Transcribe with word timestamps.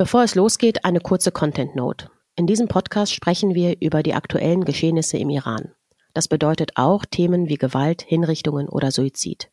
Bevor 0.00 0.22
es 0.22 0.36
losgeht, 0.36 0.84
eine 0.84 1.00
kurze 1.00 1.32
Content 1.32 1.74
Note. 1.74 2.08
In 2.36 2.46
diesem 2.46 2.68
Podcast 2.68 3.12
sprechen 3.12 3.56
wir 3.56 3.82
über 3.82 4.04
die 4.04 4.14
aktuellen 4.14 4.64
Geschehnisse 4.64 5.18
im 5.18 5.28
Iran. 5.28 5.72
Das 6.14 6.28
bedeutet 6.28 6.76
auch 6.76 7.04
Themen 7.04 7.48
wie 7.48 7.56
Gewalt, 7.56 8.02
Hinrichtungen 8.02 8.68
oder 8.68 8.92
Suizid. 8.92 9.50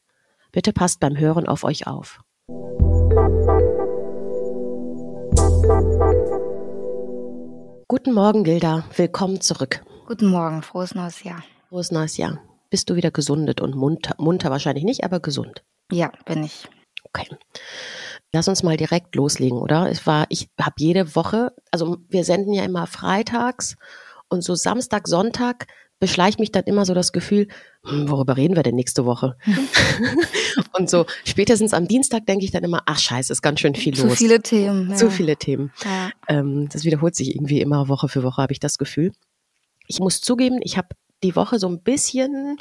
Bitte 0.51 0.71
passt 0.71 0.99
beim 0.99 1.17
Hören 1.17 1.47
auf 1.47 1.63
euch 1.63 1.87
auf. 1.87 2.21
Guten 7.87 8.13
Morgen, 8.13 8.43
Gilda. 8.43 8.85
Willkommen 8.95 9.41
zurück. 9.41 9.83
Guten 10.05 10.27
Morgen, 10.27 10.61
frohes 10.61 10.93
neues 10.93 11.23
Jahr. 11.23 11.43
Frohes 11.69 11.89
neues 11.89 12.17
Jahr. 12.17 12.39
Bist 12.69 12.91
du 12.91 12.95
wieder 12.95 13.09
gesundet 13.09 13.61
und 13.61 13.75
munter? 13.75 14.13
Munter 14.19 14.51
wahrscheinlich 14.51 14.83
nicht, 14.83 15.03
aber 15.03 15.19
gesund. 15.19 15.63
Ja, 15.91 16.11
bin 16.25 16.43
ich. 16.43 16.69
Okay. 17.15 17.27
Lass 18.33 18.47
uns 18.47 18.63
mal 18.63 18.75
direkt 18.75 19.15
loslegen, 19.15 19.57
oder? 19.57 19.89
Es 19.89 20.05
war, 20.05 20.25
ich 20.29 20.49
habe 20.59 20.75
jede 20.77 21.15
Woche, 21.15 21.53
also 21.71 21.97
wir 22.09 22.23
senden 22.23 22.53
ja 22.53 22.63
immer 22.63 22.85
freitags 22.87 23.75
und 24.27 24.43
so 24.43 24.55
Samstag, 24.55 25.07
Sonntag 25.07 25.67
beschleicht 25.99 26.39
mich 26.39 26.51
dann 26.51 26.65
immer 26.65 26.85
so 26.85 26.93
das 26.93 27.13
Gefühl, 27.13 27.47
hm, 27.85 28.09
worüber 28.09 28.35
reden 28.35 28.57
wir 28.57 28.63
denn 28.63 28.75
nächste 28.75 29.05
Woche? 29.05 29.37
und 30.73 30.89
so 30.89 31.05
spätestens 31.23 31.73
am 31.73 31.87
Dienstag 31.87 32.25
denke 32.25 32.43
ich 32.43 32.51
dann 32.51 32.63
immer, 32.63 32.83
ach 32.85 32.99
scheiße, 32.99 33.31
ist 33.31 33.41
ganz 33.41 33.61
schön 33.61 33.75
viel 33.75 33.93
Zu 33.93 34.07
los. 34.07 34.17
viele 34.17 34.41
Themen. 34.41 34.89
Ja. 34.89 34.95
Zu 34.97 35.09
viele 35.09 35.37
Themen. 35.37 35.71
Ja. 35.83 36.09
Ähm, 36.27 36.67
das 36.69 36.83
wiederholt 36.83 37.15
sich 37.15 37.35
irgendwie 37.35 37.61
immer 37.61 37.87
Woche 37.87 38.09
für 38.09 38.23
Woche, 38.23 38.41
habe 38.41 38.51
ich 38.51 38.59
das 38.59 38.77
Gefühl. 38.77 39.13
Ich 39.87 39.99
muss 39.99 40.19
zugeben, 40.19 40.59
ich 40.61 40.77
habe 40.77 40.89
die 41.23 41.35
Woche 41.35 41.59
so 41.59 41.69
ein 41.69 41.81
bisschen 41.81 42.57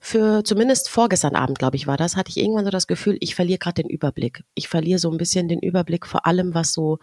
für 0.00 0.44
zumindest 0.44 0.88
vorgestern 0.88 1.34
Abend, 1.34 1.58
glaube 1.58 1.76
ich, 1.76 1.86
war 1.86 1.96
das, 1.96 2.16
hatte 2.16 2.30
ich 2.30 2.36
irgendwann 2.36 2.64
so 2.64 2.70
das 2.70 2.86
Gefühl, 2.86 3.16
ich 3.20 3.34
verliere 3.34 3.58
gerade 3.58 3.82
den 3.82 3.90
Überblick. 3.90 4.44
Ich 4.54 4.68
verliere 4.68 4.98
so 4.98 5.10
ein 5.10 5.18
bisschen 5.18 5.48
den 5.48 5.60
Überblick 5.60 6.06
vor 6.06 6.26
allem, 6.26 6.54
was 6.54 6.72
so 6.72 6.98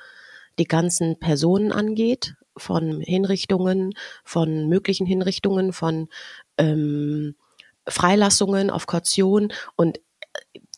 die 0.59 0.65
ganzen 0.65 1.19
Personen 1.19 1.71
angeht, 1.71 2.35
von 2.55 3.01
Hinrichtungen, 3.01 3.93
von 4.23 4.69
möglichen 4.69 5.07
Hinrichtungen, 5.07 5.73
von 5.73 6.07
ähm, 6.57 7.35
Freilassungen 7.87 8.69
auf 8.69 8.85
Kaution 8.85 9.51
und 9.75 9.99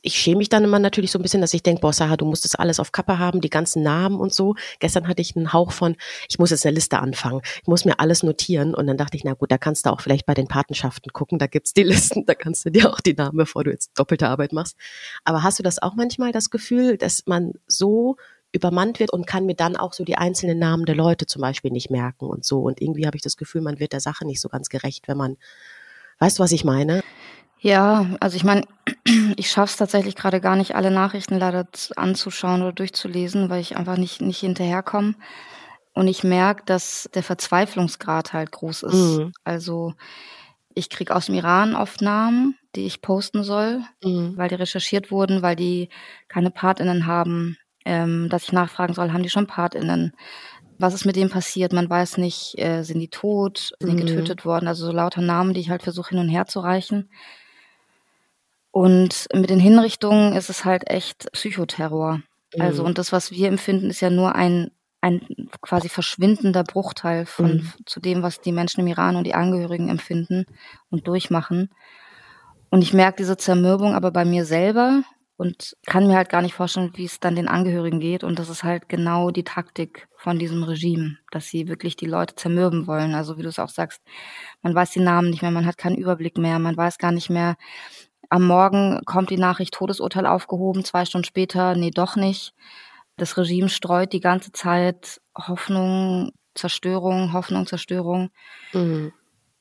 ich 0.06 0.16
schäme 0.16 0.38
mich 0.38 0.50
dann 0.50 0.64
immer 0.64 0.78
natürlich 0.78 1.11
so 1.11 1.17
ein 1.17 1.23
bisschen, 1.23 1.42
dass 1.42 1.53
ich 1.53 1.64
denke, 1.64 1.81
boah, 1.81 1.92
Sarah, 1.92 2.16
du 2.16 2.25
musst 2.25 2.45
das 2.45 2.53
alles 2.53 2.80
auf 2.80 2.92
Kappe 2.92 3.17
haben, 3.17 3.42
die 3.42 3.50
ganzen 3.50 3.81
Namen 3.81 4.20
und 4.20 4.34
so. 4.34 4.56
Gestern 4.80 5.08
hatte 5.08 5.22
ich 5.22 5.36
einen 5.36 5.52
Hauch 5.52 5.72
von, 5.72 5.95
ich 6.30 6.38
muss 6.38 6.52
jetzt 6.52 6.64
eine 6.66 6.75
Liste 6.75 7.00
anfangen. 7.00 7.42
Ich 7.61 7.67
muss 7.67 7.86
mir 7.86 8.00
alles 8.00 8.22
notieren. 8.22 8.76
Und 8.76 8.86
dann 8.86 8.98
dachte 8.98 9.17
ich, 9.17 9.23
na 9.23 9.33
gut, 9.33 9.52
da 9.52 9.58
kannst 9.58 9.86
du 9.86 9.89
auch 9.89 10.02
vielleicht 10.02 10.28
bei 10.28 10.36
den 10.36 10.48
Patenschaften 10.48 11.11
gucken. 11.11 11.39
Da 11.39 11.48
gibt's 11.48 11.73
die 11.73 11.83
Listen, 11.95 12.26
da 12.26 12.36
kannst 12.36 12.66
du 12.66 12.70
dir 12.70 12.92
auch 12.92 13.02
die 13.02 13.16
Namen, 13.16 13.38
bevor 13.38 13.64
du 13.64 13.72
jetzt 13.72 13.98
doppelte 13.98 14.30
Arbeit 14.30 14.53
machst. 14.53 14.78
Aber 15.23 15.42
hast 15.42 15.58
du 15.58 15.64
das 15.64 15.81
auch 15.81 15.95
manchmal, 15.95 16.31
das 16.31 16.52
Gefühl, 16.52 16.98
dass 16.98 17.23
man 17.26 17.53
so 17.67 18.17
übermannt 18.52 19.00
wird 19.00 19.11
und 19.11 19.26
kann 19.26 19.48
mir 19.48 19.56
dann 19.56 19.76
auch 19.76 19.94
so 19.94 20.03
die 20.03 20.17
einzelnen 20.17 20.59
Namen 20.59 20.86
der 20.86 20.95
Leute 20.95 21.26
zum 21.26 21.42
Beispiel 21.42 21.72
nicht 21.72 21.89
merken 21.89 22.26
und 22.26 22.45
so. 22.45 22.61
Und 22.61 22.80
irgendwie 22.80 23.08
habe 23.08 23.17
ich 23.17 23.23
das 23.23 23.38
Gefühl, 23.38 23.61
man 23.61 23.80
wird 23.80 23.92
der 23.92 24.00
Sache 24.02 24.26
nicht 24.26 24.39
so 24.39 24.50
ganz 24.50 24.70
gerecht, 24.70 25.08
wenn 25.08 25.17
man, 25.17 25.38
weißt 26.20 26.38
du, 26.38 26.44
was 26.44 26.52
ich 26.52 26.64
meine? 26.64 27.03
Ja, 27.59 28.06
also 28.20 28.36
ich 28.38 28.44
meine, 28.44 28.64
ich 29.38 29.50
schaffe 29.50 29.72
es 29.72 29.78
tatsächlich 29.78 30.16
gerade 30.16 30.42
gar 30.42 30.56
nicht, 30.56 30.75
alle 30.75 30.92
Nachrichten 30.92 31.38
leider 31.38 31.67
anzuschauen 31.95 32.61
oder 32.61 32.73
durchzulesen, 32.73 33.50
weil 33.50 33.61
ich 33.61 33.78
einfach 33.78 33.98
nicht, 33.98 34.22
nicht 34.22 34.39
hinterherkomme. 34.39 35.16
Und 35.94 36.08
ich 36.08 36.23
merke, 36.23 36.64
dass 36.66 37.09
der 37.14 37.23
Verzweiflungsgrad 37.23 38.33
halt 38.33 38.52
groß 38.52 38.83
ist. 38.83 39.20
Mhm. 39.20 39.31
Also 39.45 39.94
ich 40.76 40.89
kriege 40.89 41.16
aus 41.16 41.28
dem 41.28 41.36
Iran 41.36 41.76
oft 41.76 42.02
Namen, 42.02 42.58
die 42.76 42.86
ich 42.86 43.02
posten 43.02 43.44
soll, 43.44 43.81
Mhm. 44.03 44.38
weil 44.38 44.50
die 44.50 44.56
recherchiert 44.56 45.11
wurden, 45.11 45.42
weil 45.42 45.56
die 45.56 45.89
keine 46.28 46.52
PartInnen 46.52 47.08
haben, 47.08 47.58
ähm, 47.86 48.28
dass 48.30 48.44
ich 48.44 48.52
nachfragen 48.52 48.94
soll, 48.94 49.14
haben 49.14 49.23
die 49.23 49.30
schon 49.30 49.48
PartInnen? 49.48 50.14
Was 50.78 50.94
ist 50.94 51.06
mit 51.06 51.16
denen 51.16 51.30
passiert? 51.30 51.73
Man 51.73 51.89
weiß 51.89 52.17
nicht, 52.17 52.56
äh, 52.59 52.83
sind 52.83 53.00
die 53.00 53.09
tot, 53.09 53.72
sind 53.80 53.89
die 53.92 53.95
Mhm. 53.95 54.08
getötet 54.08 54.45
worden? 54.45 54.67
Also 54.67 54.86
so 54.88 54.92
lauter 54.92 55.22
Namen, 55.22 55.53
die 55.53 55.61
ich 55.61 55.70
halt 55.70 55.83
versuche 55.83 56.09
hin 56.11 56.20
und 56.20 56.30
her 56.30 56.48
zu 56.48 56.59
reichen. 56.59 57.09
Und 58.75 59.27
mit 59.33 59.49
den 59.49 59.61
Hinrichtungen 59.61 60.33
ist 60.33 60.49
es 60.49 60.65
halt 60.65 60.89
echt 60.89 61.31
Psychoterror. 61.31 62.19
Also, 62.59 62.81
Mhm. 62.81 62.87
und 62.89 62.97
das, 62.97 63.13
was 63.13 63.31
wir 63.31 63.47
empfinden, 63.47 63.89
ist 63.89 64.02
ja 64.02 64.09
nur 64.09 64.36
ein, 64.36 64.69
ein 64.99 65.21
quasi 65.61 65.87
verschwindender 65.87 66.65
Bruchteil 66.65 67.25
von 67.25 67.53
Mhm. 67.53 67.73
zu 67.86 68.02
dem, 68.02 68.21
was 68.21 68.41
die 68.41 68.52
Menschen 68.52 68.81
im 68.81 68.87
Iran 68.87 69.15
und 69.15 69.23
die 69.23 69.33
Angehörigen 69.33 69.87
empfinden 69.87 70.45
und 70.89 71.08
durchmachen. 71.08 71.69
Und 72.69 72.81
ich 72.81 72.93
merke 72.93 73.17
diese 73.19 73.37
Zermürbung 73.37 73.93
aber 73.93 74.11
bei 74.11 74.25
mir 74.25 74.43
selber 74.43 75.03
und 75.37 75.77
kann 75.86 76.07
mir 76.07 76.17
halt 76.17 76.27
gar 76.30 76.42
nicht 76.42 76.53
vorstellen, 76.53 76.92
wie 76.95 77.05
es 77.05 77.21
dann 77.21 77.36
den 77.37 77.47
Angehörigen 77.47 78.02
geht. 78.02 78.25
Und 78.25 78.39
das 78.39 78.49
ist 78.49 78.65
halt 78.65 78.89
genau 78.89 79.31
die 79.31 79.43
Taktik 79.45 80.09
von 80.17 80.37
diesem 80.37 80.63
Regime, 80.63 81.17
dass 81.31 81.47
sie 81.47 81.69
wirklich 81.69 81.95
die 81.95 82.07
Leute 82.07 82.36
zermürben 82.36 82.87
wollen. 82.87 83.15
Also 83.15 83.37
wie 83.37 83.43
du 83.43 83.49
es 83.49 83.59
auch 83.59 83.69
sagst, 83.69 84.02
man 84.63 84.75
weiß 84.75 84.92
die 84.92 84.99
Namen 84.99 85.30
nicht 85.30 85.42
mehr, 85.43 85.52
man 85.52 85.65
hat 85.65 85.77
keinen 85.77 85.95
Überblick 85.97 86.37
mehr, 86.37 86.59
man 86.59 86.75
weiß 86.75 86.97
gar 86.97 87.13
nicht 87.13 87.30
mehr. 87.30 87.55
Am 88.36 88.48
Morgen 88.48 89.00
kommt 89.06 89.30
die 89.30 89.38
Nachricht 89.38 89.73
Todesurteil 89.73 90.26
aufgehoben, 90.26 90.84
zwei 90.84 91.06
Stunden 91.06 91.23
später, 91.23 91.73
nee, 91.73 91.90
doch 91.90 92.18
nicht. 92.18 92.54
Das 93.16 93.38
Regime 93.38 93.70
streut 93.70 94.12
die 94.12 94.20
ganze 94.20 94.52
Zeit 94.52 95.22
Hoffnung, 95.38 96.34
Zerstörung, 96.54 97.32
Hoffnung, 97.32 97.66
Zerstörung. 97.66 98.32
Mhm. 98.73 99.14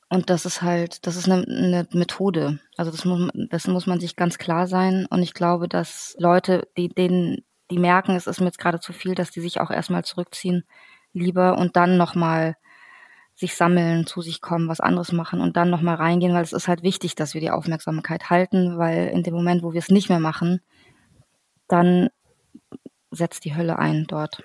Und 0.09 0.29
das 0.29 0.45
ist 0.45 0.61
halt, 0.61 1.07
das 1.07 1.15
ist 1.15 1.31
eine, 1.31 1.45
eine 1.47 1.87
Methode. 1.93 2.59
Also 2.77 2.91
das 2.91 3.05
muss, 3.05 3.21
man- 3.21 3.49
dessen 3.49 3.73
muss 3.73 3.87
man 3.87 4.01
sich 4.01 4.17
ganz 4.17 4.39
klar 4.39 4.67
sein. 4.67 5.07
Und 5.09 5.23
ich 5.23 5.35
glaube, 5.35 5.69
dass 5.69 6.17
Leute, 6.19 6.67
die 6.77 6.89
denen, 6.89 7.45
die 7.71 7.79
merken, 7.79 8.17
es 8.17 8.27
ist 8.27 8.41
mir 8.41 8.47
jetzt 8.47 8.59
gerade 8.59 8.81
zu 8.81 8.93
viel, 8.93 9.15
dass 9.15 9.31
die 9.31 9.41
sich 9.41 9.61
auch 9.61 9.71
erstmal 9.71 10.03
zurückziehen, 10.03 10.65
lieber 11.13 11.59
und 11.59 11.77
dann 11.77 11.97
nochmal 11.97 12.57
sich 13.35 13.57
sammeln, 13.57 14.07
zu 14.07 14.21
sich 14.23 14.41
kommen, 14.41 14.69
was 14.69 14.81
anderes 14.81 15.13
machen 15.13 15.41
und 15.41 15.57
dann 15.57 15.71
nochmal 15.71 15.97
reingehen, 15.97 16.35
weil 16.35 16.45
es 16.45 16.53
ist 16.53 16.69
halt 16.69 16.83
wichtig, 16.83 17.15
dass 17.17 17.35
wir 17.35 17.41
die 17.41 17.51
Aufmerksamkeit 17.51 18.31
halten, 18.31 18.79
weil 18.79 19.09
in 19.09 19.23
dem 19.23 19.35
Moment, 19.35 19.63
wo 19.63 19.73
wir 19.73 19.81
es 19.81 19.89
nicht 19.89 20.09
mehr 20.09 20.21
machen, 20.21 20.61
dann 21.67 22.11
setzt 23.11 23.45
die 23.45 23.57
Hölle 23.57 23.79
ein 23.79 24.07
dort. 24.07 24.43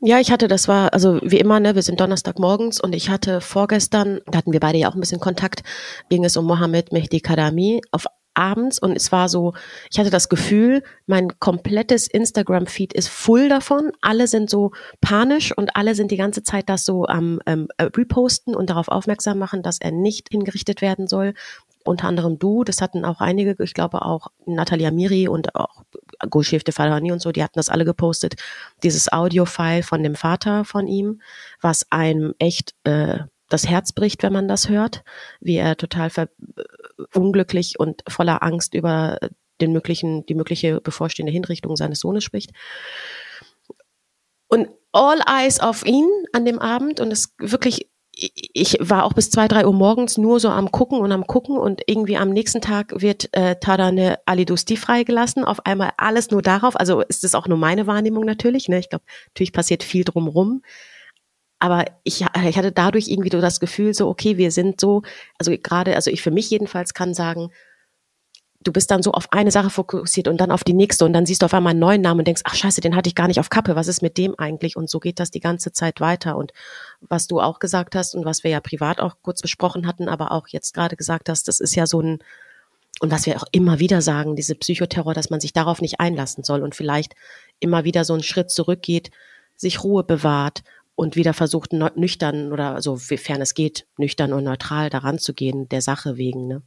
Ja, 0.00 0.20
ich 0.20 0.30
hatte, 0.30 0.48
das 0.48 0.68
war, 0.68 0.92
also 0.92 1.20
wie 1.22 1.38
immer, 1.38 1.60
ne, 1.60 1.74
wir 1.74 1.82
sind 1.82 2.00
Donnerstagmorgens 2.00 2.80
und 2.80 2.94
ich 2.94 3.08
hatte 3.08 3.40
vorgestern, 3.40 4.20
da 4.26 4.38
hatten 4.38 4.52
wir 4.52 4.60
beide 4.60 4.78
ja 4.78 4.88
auch 4.88 4.94
ein 4.94 5.00
bisschen 5.00 5.20
Kontakt, 5.20 5.62
ging 6.10 6.24
es 6.24 6.36
um 6.36 6.46
Mohammed 6.46 6.92
Mehdi 6.92 7.20
Karami 7.20 7.80
auf 7.90 8.06
abends 8.34 8.78
und 8.78 8.96
es 8.96 9.12
war 9.12 9.28
so, 9.28 9.54
ich 9.90 9.98
hatte 9.98 10.10
das 10.10 10.28
Gefühl, 10.28 10.82
mein 11.06 11.38
komplettes 11.38 12.06
Instagram-Feed 12.08 12.92
ist 12.92 13.08
full 13.08 13.48
davon. 13.48 13.92
Alle 14.00 14.26
sind 14.26 14.50
so 14.50 14.72
panisch 15.00 15.56
und 15.56 15.76
alle 15.76 15.94
sind 15.94 16.10
die 16.10 16.16
ganze 16.16 16.42
Zeit 16.42 16.68
das 16.68 16.84
so 16.84 17.06
am 17.06 17.40
ähm, 17.46 17.68
äh, 17.76 17.84
reposten 17.84 18.54
und 18.54 18.70
darauf 18.70 18.88
aufmerksam 18.88 19.38
machen, 19.38 19.62
dass 19.62 19.80
er 19.80 19.92
nicht 19.92 20.28
hingerichtet 20.30 20.82
werden 20.82 21.06
soll. 21.06 21.34
Unter 21.84 22.08
anderem 22.08 22.38
du, 22.38 22.64
das 22.64 22.80
hatten 22.80 23.04
auch 23.04 23.20
einige, 23.20 23.62
ich 23.62 23.74
glaube 23.74 24.02
auch 24.02 24.28
Natalia 24.46 24.90
Miri 24.90 25.28
und 25.28 25.54
auch 25.54 25.84
Gulshif 26.30 26.64
de 26.64 26.72
Farhani 26.72 27.12
und 27.12 27.20
so, 27.20 27.30
die 27.30 27.42
hatten 27.42 27.58
das 27.58 27.68
alle 27.68 27.84
gepostet. 27.84 28.36
Dieses 28.82 29.12
Audio-File 29.12 29.82
von 29.82 30.02
dem 30.02 30.14
Vater 30.14 30.64
von 30.64 30.86
ihm, 30.86 31.20
was 31.60 31.86
einem 31.90 32.34
echt 32.38 32.74
äh, 32.84 33.18
das 33.48 33.68
Herz 33.68 33.92
bricht, 33.92 34.22
wenn 34.22 34.32
man 34.32 34.48
das 34.48 34.68
hört, 34.68 35.04
wie 35.40 35.56
er 35.56 35.76
total 35.76 36.10
ver 36.10 36.28
unglücklich 37.14 37.78
und 37.78 38.02
voller 38.08 38.42
Angst 38.42 38.74
über 38.74 39.18
den 39.60 39.72
möglichen, 39.72 40.26
die 40.26 40.34
mögliche 40.34 40.80
bevorstehende 40.80 41.32
Hinrichtung 41.32 41.76
seines 41.76 42.00
Sohnes 42.00 42.24
spricht. 42.24 42.50
Und 44.48 44.68
all 44.92 45.20
eyes 45.26 45.60
auf 45.60 45.84
ihn 45.84 46.08
an 46.32 46.44
dem 46.44 46.58
Abend 46.58 47.00
und 47.00 47.12
es 47.12 47.34
wirklich, 47.38 47.90
ich 48.12 48.76
war 48.80 49.04
auch 49.04 49.12
bis 49.12 49.30
zwei, 49.30 49.48
drei 49.48 49.66
Uhr 49.66 49.72
morgens 49.72 50.16
nur 50.18 50.38
so 50.38 50.48
am 50.48 50.70
Gucken 50.70 51.00
und 51.00 51.10
am 51.10 51.26
Gucken 51.26 51.58
und 51.58 51.82
irgendwie 51.86 52.16
am 52.16 52.30
nächsten 52.30 52.60
Tag 52.60 53.00
wird 53.00 53.28
äh, 53.32 53.56
Tadane 53.56 54.18
Ali 54.26 54.44
Dusti 54.44 54.76
freigelassen. 54.76 55.44
Auf 55.44 55.66
einmal 55.66 55.92
alles 55.96 56.30
nur 56.30 56.42
darauf. 56.42 56.78
Also 56.78 57.00
ist 57.00 57.24
das 57.24 57.34
auch 57.34 57.48
nur 57.48 57.58
meine 57.58 57.88
Wahrnehmung 57.88 58.24
natürlich. 58.24 58.68
Ne? 58.68 58.78
Ich 58.78 58.88
glaube, 58.88 59.04
natürlich 59.28 59.52
passiert 59.52 59.82
viel 59.82 60.04
drumrum. 60.04 60.62
Aber 61.64 61.86
ich, 62.02 62.20
ich 62.20 62.58
hatte 62.58 62.72
dadurch 62.72 63.08
irgendwie 63.08 63.30
so 63.32 63.40
das 63.40 63.58
Gefühl, 63.58 63.94
so, 63.94 64.06
okay, 64.06 64.36
wir 64.36 64.50
sind 64.50 64.78
so, 64.78 65.00
also 65.38 65.50
gerade, 65.50 65.96
also 65.96 66.10
ich 66.10 66.20
für 66.20 66.30
mich 66.30 66.50
jedenfalls 66.50 66.92
kann 66.92 67.14
sagen, 67.14 67.48
du 68.62 68.70
bist 68.70 68.90
dann 68.90 69.02
so 69.02 69.12
auf 69.12 69.32
eine 69.32 69.50
Sache 69.50 69.70
fokussiert 69.70 70.28
und 70.28 70.42
dann 70.42 70.50
auf 70.50 70.62
die 70.62 70.74
nächste 70.74 71.06
und 71.06 71.14
dann 71.14 71.24
siehst 71.24 71.40
du 71.40 71.46
auf 71.46 71.54
einmal 71.54 71.70
einen 71.70 71.80
neuen 71.80 72.02
Namen 72.02 72.18
und 72.20 72.26
denkst, 72.26 72.42
ach 72.44 72.54
scheiße, 72.54 72.82
den 72.82 72.94
hatte 72.94 73.08
ich 73.08 73.14
gar 73.14 73.28
nicht 73.28 73.40
auf 73.40 73.48
Kappe, 73.48 73.76
was 73.76 73.88
ist 73.88 74.02
mit 74.02 74.18
dem 74.18 74.38
eigentlich? 74.38 74.76
Und 74.76 74.90
so 74.90 75.00
geht 75.00 75.18
das 75.18 75.30
die 75.30 75.40
ganze 75.40 75.72
Zeit 75.72 76.02
weiter. 76.02 76.36
Und 76.36 76.52
was 77.00 77.28
du 77.28 77.40
auch 77.40 77.60
gesagt 77.60 77.96
hast 77.96 78.14
und 78.14 78.26
was 78.26 78.44
wir 78.44 78.50
ja 78.50 78.60
privat 78.60 79.00
auch 79.00 79.16
kurz 79.22 79.40
besprochen 79.40 79.86
hatten, 79.86 80.06
aber 80.06 80.32
auch 80.32 80.48
jetzt 80.48 80.74
gerade 80.74 80.96
gesagt 80.96 81.30
hast, 81.30 81.48
das 81.48 81.60
ist 81.60 81.74
ja 81.74 81.86
so 81.86 82.02
ein, 82.02 82.18
und 83.00 83.10
was 83.10 83.24
wir 83.24 83.38
auch 83.38 83.46
immer 83.52 83.78
wieder 83.78 84.02
sagen, 84.02 84.36
diese 84.36 84.54
Psychoterror, 84.54 85.14
dass 85.14 85.30
man 85.30 85.40
sich 85.40 85.54
darauf 85.54 85.80
nicht 85.80 85.98
einlassen 85.98 86.44
soll 86.44 86.62
und 86.62 86.74
vielleicht 86.74 87.14
immer 87.58 87.84
wieder 87.84 88.04
so 88.04 88.12
einen 88.12 88.22
Schritt 88.22 88.50
zurückgeht, 88.50 89.10
sich 89.56 89.82
Ruhe 89.82 90.04
bewahrt 90.04 90.62
und 90.96 91.16
wieder 91.16 91.34
versucht, 91.34 91.72
nüchtern 91.72 92.52
oder 92.52 92.80
so, 92.80 92.98
wiefern 93.10 93.40
es 93.40 93.54
geht, 93.54 93.86
nüchtern 93.96 94.32
und 94.32 94.44
neutral 94.44 94.90
daran 94.90 95.18
zu 95.18 95.34
gehen, 95.34 95.68
der 95.68 95.82
Sache 95.82 96.16
wegen. 96.16 96.46
Ne? 96.46 96.62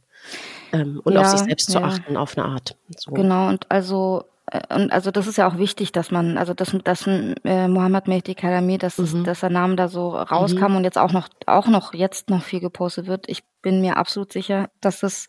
Ähm, 0.72 1.00
und 1.04 1.14
Ja, 1.14 1.22
auf 1.22 1.28
sich 1.28 1.40
selbst 1.40 1.70
zu 1.70 1.78
ja. 1.78 1.84
achten, 1.84 2.16
auf 2.16 2.36
eine 2.36 2.46
Art. 2.46 2.76
So. 2.96 3.12
Genau, 3.12 3.48
und 3.48 3.70
also 3.70 4.24
äh, 4.50 4.74
und 4.74 4.92
also 4.92 5.10
das 5.10 5.26
ist 5.26 5.38
ja 5.38 5.48
auch 5.48 5.58
wichtig, 5.58 5.92
dass 5.92 6.10
man, 6.10 6.38
also 6.38 6.54
dass, 6.54 6.76
dass 6.84 7.06
äh, 7.06 7.68
Mohammed 7.68 8.08
Mehdi 8.08 8.34
Kalami, 8.34 8.78
dass, 8.78 8.98
mhm. 8.98 9.24
dass 9.24 9.40
der 9.40 9.50
Name 9.50 9.76
da 9.76 9.88
so 9.88 10.10
rauskam 10.10 10.72
mhm. 10.72 10.76
und 10.76 10.84
jetzt 10.84 10.98
auch 10.98 11.12
noch, 11.12 11.28
auch 11.46 11.68
noch 11.68 11.94
jetzt 11.94 12.30
noch 12.30 12.42
viel 12.42 12.60
gepostet 12.60 13.06
wird. 13.06 13.28
Ich 13.28 13.42
bin 13.62 13.80
mir 13.80 13.96
absolut 13.96 14.32
sicher, 14.32 14.68
dass 14.80 15.00
das 15.00 15.28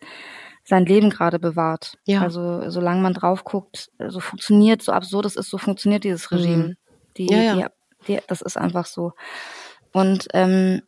sein 0.64 0.86
Leben 0.86 1.10
gerade 1.10 1.40
bewahrt. 1.40 1.98
Ja. 2.06 2.22
Also 2.22 2.70
solange 2.70 3.02
man 3.02 3.14
drauf 3.14 3.44
guckt, 3.44 3.90
so 4.08 4.20
funktioniert, 4.20 4.82
so 4.82 4.92
absurd 4.92 5.26
es 5.26 5.36
ist, 5.36 5.50
so 5.50 5.58
funktioniert 5.58 6.04
dieses 6.04 6.32
Regime. 6.32 6.64
Mhm. 6.64 6.76
Die, 7.18 7.26
ja, 7.28 7.56
ja. 7.56 7.70
Die, 8.08 8.20
das 8.28 8.42
ist 8.42 8.58
einfach 8.58 8.86
so. 8.86 9.14
Und 9.92 10.28
ähm, 10.34 10.82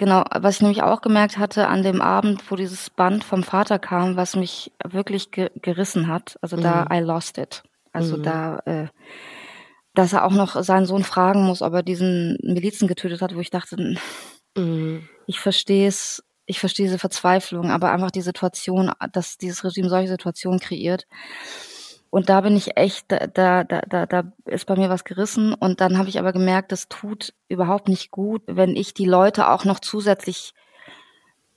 Genau, 0.00 0.24
was 0.34 0.54
ich 0.54 0.62
nämlich 0.62 0.82
auch 0.82 1.02
gemerkt 1.02 1.36
hatte 1.36 1.68
an 1.68 1.82
dem 1.82 2.00
Abend, 2.00 2.50
wo 2.50 2.56
dieses 2.56 2.88
Band 2.88 3.22
vom 3.22 3.42
Vater 3.42 3.78
kam, 3.78 4.16
was 4.16 4.34
mich 4.34 4.72
wirklich 4.82 5.30
ge 5.30 5.50
gerissen 5.56 6.08
hat, 6.08 6.38
also 6.40 6.56
mhm. 6.56 6.62
da 6.62 6.86
I 6.90 7.00
lost 7.00 7.36
it. 7.36 7.62
Also 7.92 8.16
mhm. 8.16 8.22
da, 8.22 8.58
äh, 8.64 8.86
dass 9.92 10.14
er 10.14 10.24
auch 10.24 10.32
noch 10.32 10.62
seinen 10.62 10.86
Sohn 10.86 11.04
fragen 11.04 11.44
muss, 11.44 11.60
ob 11.60 11.74
er 11.74 11.82
diesen 11.82 12.38
Milizen 12.40 12.88
getötet 12.88 13.20
hat, 13.20 13.34
wo 13.34 13.40
ich 13.40 13.50
dachte, 13.50 13.98
mhm. 14.56 15.06
ich 15.26 15.38
verstehe 15.38 15.86
es, 15.86 16.24
ich 16.46 16.60
verstehe 16.60 16.86
diese 16.86 16.98
Verzweiflung, 16.98 17.70
aber 17.70 17.92
einfach 17.92 18.10
die 18.10 18.22
Situation, 18.22 18.90
dass 19.12 19.36
dieses 19.36 19.64
Regime 19.64 19.90
solche 19.90 20.08
Situationen 20.08 20.60
kreiert. 20.60 21.06
Und 22.10 22.28
da 22.28 22.40
bin 22.40 22.56
ich 22.56 22.76
echt, 22.76 23.12
da, 23.12 23.26
da, 23.28 23.62
da, 23.64 24.06
da 24.06 24.32
ist 24.44 24.66
bei 24.66 24.74
mir 24.74 24.90
was 24.90 25.04
gerissen. 25.04 25.54
Und 25.54 25.80
dann 25.80 25.96
habe 25.96 26.08
ich 26.08 26.18
aber 26.18 26.32
gemerkt, 26.32 26.72
das 26.72 26.88
tut 26.88 27.32
überhaupt 27.48 27.88
nicht 27.88 28.10
gut, 28.10 28.42
wenn 28.46 28.74
ich 28.74 28.94
die 28.94 29.04
Leute 29.04 29.48
auch 29.48 29.64
noch 29.64 29.78
zusätzlich, 29.78 30.52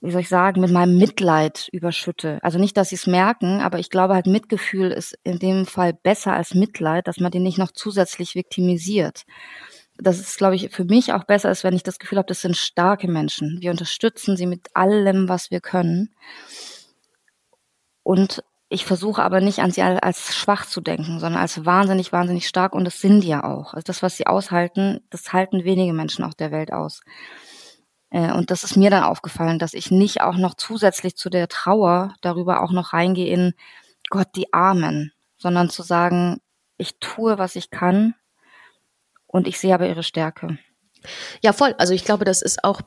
wie 0.00 0.12
soll 0.12 0.20
ich 0.20 0.28
sagen, 0.28 0.60
mit 0.60 0.70
meinem 0.70 0.96
Mitleid 0.96 1.68
überschütte. 1.72 2.38
Also 2.42 2.60
nicht, 2.60 2.76
dass 2.76 2.90
sie 2.90 2.94
es 2.94 3.08
merken, 3.08 3.60
aber 3.60 3.80
ich 3.80 3.90
glaube 3.90 4.14
halt, 4.14 4.26
Mitgefühl 4.26 4.92
ist 4.92 5.18
in 5.24 5.40
dem 5.40 5.66
Fall 5.66 5.92
besser 5.92 6.34
als 6.34 6.54
Mitleid, 6.54 7.08
dass 7.08 7.18
man 7.18 7.32
den 7.32 7.42
nicht 7.42 7.58
noch 7.58 7.72
zusätzlich 7.72 8.36
viktimisiert. 8.36 9.24
Das 9.98 10.20
ist, 10.20 10.38
glaube 10.38 10.54
ich, 10.54 10.70
für 10.70 10.84
mich 10.84 11.12
auch 11.12 11.24
besser, 11.24 11.48
als 11.48 11.64
wenn 11.64 11.74
ich 11.74 11.82
das 11.82 11.98
Gefühl 11.98 12.18
habe, 12.18 12.28
das 12.28 12.40
sind 12.40 12.56
starke 12.56 13.08
Menschen. 13.08 13.60
Wir 13.60 13.72
unterstützen 13.72 14.36
sie 14.36 14.46
mit 14.46 14.68
allem, 14.74 15.28
was 15.28 15.50
wir 15.50 15.60
können. 15.60 16.14
Und 18.04 18.44
ich 18.68 18.84
versuche 18.84 19.22
aber 19.22 19.40
nicht 19.40 19.60
an 19.60 19.70
sie 19.70 19.82
als 19.82 20.34
schwach 20.34 20.66
zu 20.66 20.80
denken, 20.80 21.20
sondern 21.20 21.40
als 21.40 21.64
wahnsinnig, 21.64 22.12
wahnsinnig 22.12 22.48
stark 22.48 22.74
und 22.74 22.84
das 22.84 23.00
sind 23.00 23.20
die 23.20 23.28
ja 23.28 23.44
auch. 23.44 23.74
Also 23.74 23.84
das, 23.84 24.02
was 24.02 24.16
sie 24.16 24.26
aushalten, 24.26 25.00
das 25.10 25.32
halten 25.32 25.64
wenige 25.64 25.92
Menschen 25.92 26.24
auf 26.24 26.34
der 26.34 26.50
Welt 26.50 26.72
aus. 26.72 27.02
Äh, 28.10 28.32
und 28.32 28.50
das 28.50 28.64
ist 28.64 28.76
mir 28.76 28.90
dann 28.90 29.04
aufgefallen, 29.04 29.58
dass 29.58 29.74
ich 29.74 29.90
nicht 29.90 30.22
auch 30.22 30.36
noch 30.36 30.54
zusätzlich 30.54 31.16
zu 31.16 31.30
der 31.30 31.48
Trauer 31.48 32.14
darüber 32.22 32.62
auch 32.62 32.72
noch 32.72 32.92
reingehe 32.92 33.28
in 33.28 33.52
Gott, 34.10 34.28
die 34.34 34.52
Armen, 34.52 35.12
sondern 35.36 35.70
zu 35.70 35.82
sagen, 35.82 36.40
ich 36.76 36.98
tue, 37.00 37.38
was 37.38 37.56
ich 37.56 37.70
kann 37.70 38.14
und 39.26 39.46
ich 39.46 39.58
sehe 39.58 39.74
aber 39.74 39.88
ihre 39.88 40.02
Stärke. 40.02 40.58
Ja, 41.42 41.52
voll. 41.52 41.74
Also 41.78 41.92
ich 41.92 42.04
glaube, 42.04 42.24
das 42.24 42.40
ist 42.40 42.64
auch 42.64 42.80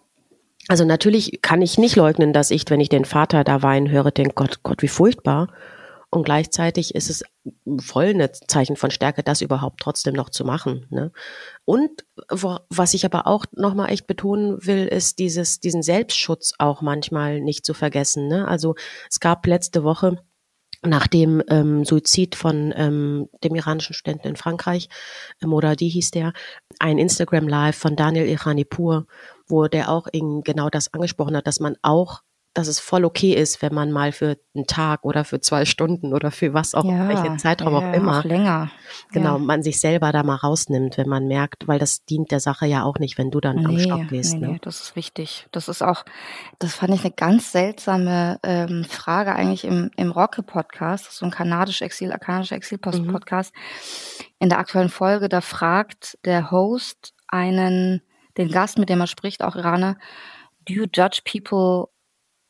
also 0.68 0.84
natürlich 0.84 1.40
kann 1.42 1.62
ich 1.62 1.78
nicht 1.78 1.96
leugnen, 1.96 2.34
dass 2.34 2.52
ich, 2.52 2.64
wenn 2.70 2.82
ich 2.82 2.90
den 2.90 3.06
Vater 3.06 3.44
da 3.44 3.62
weinen 3.62 3.90
höre, 3.90 4.12
denke, 4.12 4.34
Gott, 4.36 4.64
Gott, 4.64 4.82
wie 4.82 4.88
furchtbar. 4.88 5.54
Und 6.10 6.24
gleichzeitig 6.24 6.96
ist 6.96 7.10
es 7.10 7.24
voll 7.80 8.06
ein 8.06 8.30
Zeichen 8.48 8.78
von 8.78 8.92
Stärke, 8.92 9.24
das 9.24 9.42
überhaupt 9.42 9.82
trotzdem 9.82 10.14
noch 10.14 10.30
zu 10.30 10.46
machen. 10.46 10.86
Ne? 10.90 11.12
Und 11.66 12.06
was 12.70 12.94
ich 12.94 13.06
aber 13.06 13.28
auch 13.28 13.46
nochmal 13.52 13.92
echt 13.92 14.08
betonen 14.08 14.66
will, 14.66 14.88
ist 14.88 15.20
dieses, 15.20 15.60
diesen 15.60 15.84
Selbstschutz 15.84 16.54
auch 16.60 16.82
manchmal 16.82 17.42
nicht 17.42 17.66
zu 17.66 17.74
vergessen. 17.74 18.28
Ne? 18.28 18.48
Also 18.48 18.76
es 19.10 19.20
gab 19.20 19.46
letzte 19.46 19.84
Woche 19.84 20.18
nach 20.84 21.08
dem 21.08 21.44
ähm, 21.50 21.86
Suizid 21.86 22.36
von 22.36 22.74
ähm, 22.76 23.30
dem 23.44 23.56
iranischen 23.56 23.94
Studenten 23.94 24.28
in 24.28 24.36
Frankreich, 24.36 24.90
äh, 25.42 25.48
Moradi 25.48 25.90
hieß 25.90 26.12
der, 26.12 26.34
ein 26.80 26.98
Instagram 26.98 27.48
Live 27.48 27.78
von 27.78 27.96
Daniel 27.96 28.28
Iranipur, 28.28 29.06
wo 29.48 29.68
der 29.68 29.90
auch 29.90 30.08
genau 30.12 30.70
das 30.70 30.94
angesprochen 30.94 31.36
hat, 31.36 31.48
dass 31.48 31.60
man 31.60 31.76
auch 31.82 32.22
dass 32.58 32.68
es 32.68 32.80
voll 32.80 33.06
okay 33.06 33.34
ist, 33.34 33.62
wenn 33.62 33.72
man 33.72 33.92
mal 33.92 34.12
für 34.12 34.36
einen 34.56 34.66
Tag 34.66 35.06
oder 35.06 35.24
für 35.26 35.40
zwei 35.40 35.66
Stunden 35.66 36.12
oder 36.12 36.32
für 36.32 36.56
was 36.56 36.74
auch, 36.74 36.86
ja, 36.86 37.08
welchen 37.08 37.38
Zeitraum 37.38 37.74
ja, 37.74 37.80
auch 37.80 37.94
immer, 37.94 38.20
auch 38.20 38.24
länger. 38.24 38.72
Genau, 39.12 39.34
ja. 39.34 39.38
man 39.38 39.62
sich 39.62 39.80
selber 39.80 40.12
da 40.12 40.24
mal 40.24 40.38
rausnimmt, 40.38 40.98
wenn 40.98 41.08
man 41.08 41.28
merkt, 41.28 41.68
weil 41.68 41.78
das 41.78 42.04
dient 42.06 42.32
der 42.32 42.40
Sache 42.40 42.66
ja 42.66 42.82
auch 42.82 42.98
nicht, 42.98 43.20
wenn 43.20 43.30
du 43.30 43.40
dann 43.40 43.58
nee, 43.58 43.66
am 43.66 43.80
Stock 43.80 44.08
gehst. 44.08 44.34
Nee, 44.34 44.40
ne? 44.40 44.48
nee, 44.54 44.60
das 44.60 44.82
ist 44.82 44.96
wichtig. 44.96 45.46
Das 45.52 45.68
ist 45.68 45.84
auch, 45.84 46.04
das 46.58 46.74
fand 46.74 46.96
ich 46.96 47.02
eine 47.02 47.14
ganz 47.14 47.52
seltsame 47.52 48.40
ähm, 48.42 48.86
Frage 48.86 49.36
eigentlich 49.36 49.64
im, 49.64 49.92
im 49.96 50.10
Rocke-Podcast, 50.10 51.12
so 51.12 51.26
ein 51.26 51.32
kanadisch 51.32 51.84
Exil, 51.84 52.10
kanadischer 52.10 52.56
Exil-Post-Podcast. 52.56 53.54
Mhm. 53.54 54.26
In 54.40 54.50
der 54.50 54.58
aktuellen 54.58 54.90
Folge, 54.90 55.30
da 55.30 55.42
fragt 55.42 56.18
der 56.26 56.50
Host 56.50 57.14
einen, 57.28 58.02
den 58.36 58.50
Gast, 58.50 58.80
mit 58.80 58.90
dem 58.90 59.00
er 59.00 59.08
spricht, 59.08 59.44
auch 59.44 59.56
Iraner, 59.56 59.98
do 60.68 60.74
you 60.74 60.86
judge 60.92 61.22
people 61.24 61.90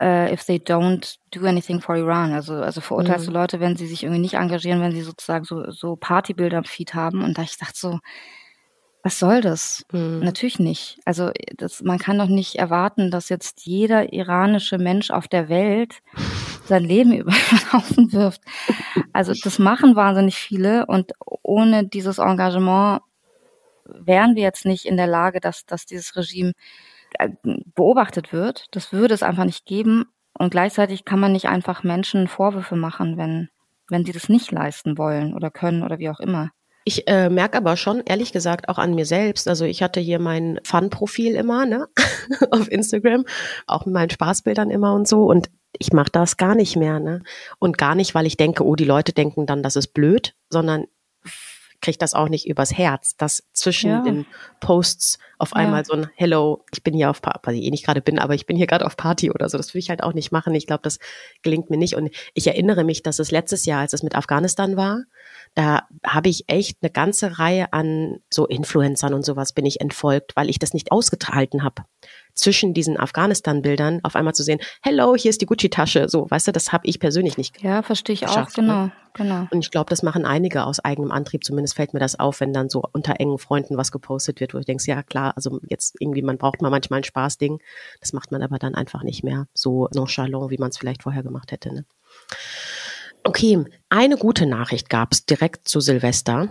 uh, 0.02 0.32
if 0.32 0.46
they 0.46 0.60
don't 0.60 1.18
do 1.32 1.46
anything 1.46 1.82
for 1.82 1.96
Iran. 1.96 2.34
Also, 2.34 2.56
also 2.56 2.82
verurteilst 2.82 3.28
mhm. 3.28 3.34
du 3.34 3.40
Leute, 3.40 3.60
wenn 3.60 3.76
sie 3.76 3.88
sich 3.88 4.04
irgendwie 4.04 4.22
nicht 4.22 4.36
engagieren, 4.36 4.82
wenn 4.82 4.94
sie 4.94 5.02
sozusagen 5.02 5.46
so, 5.46 5.70
so 5.72 5.96
Partybilder 5.96 6.58
am 6.58 6.64
Feed 6.64 6.94
haben. 6.94 7.24
Und 7.24 7.38
da 7.38 7.44
ich 7.44 7.58
dachte 7.58 7.74
so, 7.76 8.00
was 9.04 9.20
soll 9.20 9.42
das? 9.42 9.86
Mhm. 9.92 10.20
Natürlich 10.20 10.60
nicht. 10.60 11.00
Also 11.06 11.32
das, 11.56 11.82
man 11.82 11.98
kann 11.98 12.18
doch 12.18 12.28
nicht 12.28 12.56
erwarten, 12.56 13.10
dass 13.10 13.30
jetzt 13.30 13.66
jeder 13.66 14.12
iranische 14.12 14.78
Mensch 14.78 15.12
auf 15.12 15.28
der 15.28 15.50
Welt 15.50 16.00
sein 16.66 16.84
Leben 16.84 17.14
über 17.18 17.32
den 17.32 17.74
Haufen 17.74 18.12
wirft. 18.12 18.42
Also 19.14 19.34
das 19.42 19.60
machen 19.60 19.96
wahnsinnig 19.96 20.36
viele 20.36 20.86
und 20.86 21.14
ohne 21.26 21.88
dieses 21.88 22.18
Engagement 22.18 23.02
wären 23.86 24.36
wir 24.36 24.44
jetzt 24.44 24.66
nicht 24.66 24.86
in 24.86 24.98
der 24.98 25.08
Lage, 25.08 25.40
dass, 25.40 25.66
dass 25.66 25.86
dieses 25.86 26.16
Regime 26.18 26.52
beobachtet 27.76 28.34
wird. 28.34 28.66
Das 28.72 28.92
würde 28.92 29.14
es 29.14 29.24
einfach 29.24 29.46
nicht 29.46 29.66
geben. 29.66 30.06
Und 30.38 30.52
gleichzeitig 30.52 31.06
kann 31.06 31.20
man 31.20 31.32
nicht 31.32 31.48
einfach 31.48 31.84
Menschen 31.84 32.28
Vorwürfe 32.28 32.76
machen, 32.76 33.18
wenn, 33.18 33.50
wenn 33.90 34.06
sie 34.06 34.12
das 34.12 34.30
nicht 34.30 34.52
leisten 34.52 34.98
wollen 34.98 35.34
oder 35.34 35.50
können 35.50 35.84
oder 35.84 36.00
wie 36.00 36.10
auch 36.10 36.20
immer. 36.20 36.52
Ich 36.88 37.06
äh, 37.08 37.30
merke 37.30 37.58
aber 37.58 37.76
schon, 37.76 38.02
ehrlich 38.06 38.32
gesagt, 38.32 38.70
auch 38.70 38.78
an 38.78 38.96
mir 38.96 39.06
selbst. 39.06 39.50
Also 39.50 39.66
ich 39.66 39.84
hatte 39.84 40.00
hier 40.00 40.20
mein 40.20 40.60
Fun-Profil 40.64 41.36
immer, 41.36 41.66
ne, 41.66 41.88
auf 42.52 42.72
Instagram, 42.72 43.26
auch 43.66 43.86
mit 43.86 43.94
meinen 43.94 44.10
Spaßbildern 44.10 44.70
immer 44.70 44.94
und 44.94 45.06
so. 45.06 45.26
Und 45.26 45.50
ich 45.78 45.92
mache 45.92 46.12
das 46.12 46.38
gar 46.38 46.56
nicht 46.56 46.78
mehr, 46.78 47.02
ne. 47.02 47.24
Und 47.60 47.78
gar 47.78 47.94
nicht, 47.94 48.16
weil 48.16 48.26
ich 48.26 48.38
denke, 48.38 48.64
oh, 48.64 48.76
die 48.76 48.86
Leute 48.86 49.12
denken 49.12 49.46
dann, 49.46 49.64
das 49.64 49.76
ist 49.76 49.94
blöd, 49.94 50.34
sondern 50.50 50.86
kriege 51.82 51.98
das 51.98 52.14
auch 52.14 52.30
nicht 52.30 52.48
übers 52.48 52.76
Herz, 52.76 53.16
dass 53.18 53.44
zwischen 53.54 53.90
ja. 53.90 54.02
den 54.02 54.26
Posts 54.60 55.20
auf 55.38 55.54
einmal 55.54 55.82
ja. 55.82 55.86
so 55.86 55.94
ein 55.94 56.10
Hello, 56.16 56.66
ich 56.74 56.84
bin 56.84 56.94
hier 56.94 57.10
auf 57.10 57.22
Party, 57.22 57.64
eh 57.64 57.70
nicht 57.70 57.86
gerade 57.86 58.02
bin, 58.02 58.20
aber 58.20 58.34
ich 58.34 58.46
bin 58.46 58.58
hier 58.58 58.68
gerade 58.68 58.86
auf 58.86 58.98
Party 58.98 59.32
oder 59.32 59.50
so. 59.50 59.58
Das 59.58 59.74
will 59.74 59.80
ich 59.80 59.90
halt 59.90 60.04
auch 60.04 60.14
nicht 60.14 60.32
machen. 60.32 60.56
Ich 60.56 60.66
glaube, 60.66 60.82
das 60.84 61.00
gelingt 61.44 61.70
mir 61.70 61.78
nicht. 61.78 61.96
Und 61.96 62.10
ich 62.34 62.48
erinnere 62.48 62.84
mich, 62.84 63.04
dass 63.04 63.20
es 63.20 63.32
letztes 63.32 63.66
Jahr, 63.66 63.82
als 63.82 63.94
es 63.94 64.04
mit 64.04 64.16
Afghanistan 64.16 64.76
war, 64.76 65.04
da 65.54 65.88
habe 66.06 66.30
ich 66.30 66.46
echt 66.48 66.78
eine 66.82 66.92
ganze 66.92 67.40
Reihe 67.40 67.72
an 67.74 68.20
so 68.32 68.46
Influencern 68.48 69.14
und 69.14 69.24
sowas 69.26 69.54
bin 69.54 69.66
ich 69.66 69.82
entfolgt, 69.82 70.36
weil 70.36 70.50
ich 70.50 70.60
das 70.60 70.74
nicht 70.74 70.92
ausgehalten 70.92 71.64
habe. 71.64 71.84
Zwischen 72.38 72.74
diesen 72.74 72.98
Afghanistan-Bildern 72.98 74.00
auf 74.04 74.16
einmal 74.16 74.36
zu 74.36 74.44
sehen, 74.44 74.60
hello, 74.82 75.16
hier 75.16 75.30
ist 75.30 75.42
die 75.42 75.46
Gucci-Tasche. 75.46 76.08
So, 76.08 76.30
weißt 76.30 76.48
du, 76.48 76.52
das 76.52 76.72
habe 76.72 76.88
ich 76.88 77.00
persönlich 77.00 77.38
nicht. 77.38 77.62
Ja, 77.62 77.82
verstehe 77.82 78.14
ich 78.14 78.28
auch, 78.28 78.48
genau, 78.54 78.86
ne? 78.86 78.92
genau. 79.14 79.48
Und 79.50 79.60
ich 79.60 79.72
glaube, 79.72 79.90
das 79.90 80.04
machen 80.04 80.24
einige 80.26 80.64
aus 80.64 80.80
eigenem 80.80 81.12
Antrieb. 81.12 81.44
Zumindest 81.44 81.76
fällt 81.76 81.94
mir 81.94 82.00
das 82.00 82.20
auf, 82.20 82.40
wenn 82.40 82.54
dann 82.54 82.70
so 82.70 82.84
unter 82.94 83.20
engen 83.20 83.40
Freunden 83.40 83.76
was 83.76 83.92
gepostet 83.92 84.40
wird, 84.40 84.54
wo 84.54 84.60
ich 84.60 84.66
denke, 84.66 84.84
ja 84.86 85.04
klar, 85.04 85.34
also 85.36 85.60
jetzt 85.68 85.96
irgendwie, 86.00 86.22
man 86.22 86.38
braucht 86.38 86.62
mal 86.62 86.70
manchmal 86.70 87.00
ein 87.00 87.04
Spaßding. 87.04 87.60
Das 88.00 88.14
macht 88.14 88.32
man 88.32 88.44
aber 88.44 88.60
dann 88.60 88.76
einfach 88.76 89.04
nicht 89.04 89.24
mehr 89.24 89.48
so 89.54 89.90
nonchalant, 89.94 90.52
wie 90.52 90.58
man 90.58 90.70
es 90.70 90.78
vielleicht 90.78 91.04
vorher 91.04 91.24
gemacht 91.24 91.52
hätte. 91.52 91.74
Ne? 91.74 91.86
Okay, 93.28 93.62
eine 93.90 94.16
gute 94.16 94.46
Nachricht 94.46 94.90
gab 94.90 95.12
es 95.12 95.26
direkt 95.26 95.68
zu 95.68 95.82
Silvester. 95.82 96.48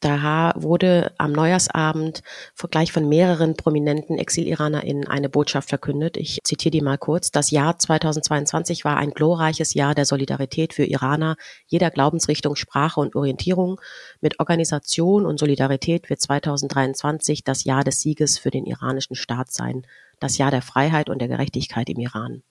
Da 0.00 0.52
wurde 0.56 1.14
am 1.16 1.32
Neujahrsabend 1.32 2.22
gleich 2.70 2.92
von 2.92 3.08
mehreren 3.08 3.56
prominenten 3.56 4.18
Exil-IranerInnen 4.18 5.08
eine 5.08 5.30
Botschaft 5.30 5.70
verkündet. 5.70 6.18
Ich 6.18 6.40
zitiere 6.44 6.70
die 6.70 6.82
mal 6.82 6.98
kurz. 6.98 7.30
Das 7.30 7.50
Jahr 7.50 7.78
2022 7.78 8.84
war 8.84 8.98
ein 8.98 9.12
glorreiches 9.12 9.72
Jahr 9.72 9.94
der 9.94 10.04
Solidarität 10.04 10.74
für 10.74 10.84
Iraner 10.84 11.36
jeder 11.66 11.90
Glaubensrichtung, 11.90 12.56
Sprache 12.56 13.00
und 13.00 13.16
Orientierung. 13.16 13.80
Mit 14.20 14.38
Organisation 14.38 15.24
und 15.24 15.40
Solidarität 15.40 16.10
wird 16.10 16.20
2023 16.20 17.42
das 17.42 17.64
Jahr 17.64 17.84
des 17.84 18.02
Sieges 18.02 18.36
für 18.36 18.50
den 18.50 18.66
iranischen 18.66 19.16
Staat 19.16 19.50
sein. 19.50 19.86
Das 20.20 20.36
Jahr 20.36 20.50
der 20.50 20.60
Freiheit 20.60 21.08
und 21.08 21.20
der 21.20 21.28
Gerechtigkeit 21.28 21.88
im 21.88 21.98
Iran. 22.00 22.42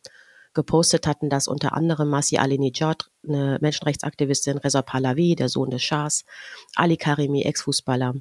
Gepostet 0.57 1.05
hatten 1.05 1.29
das 1.29 1.47
unter 1.47 1.73
anderem 1.73 2.09
Masi 2.09 2.39
Alinejad, 2.39 3.11
eine 3.23 3.59
Menschenrechtsaktivistin, 3.61 4.57
Reza 4.57 4.81
Pahlavi, 4.81 5.35
der 5.35 5.49
Sohn 5.49 5.69
des 5.69 5.83
Schahs, 5.83 6.25
Ali 6.75 6.97
Karimi, 6.97 7.43
Ex-Fußballer, 7.43 8.15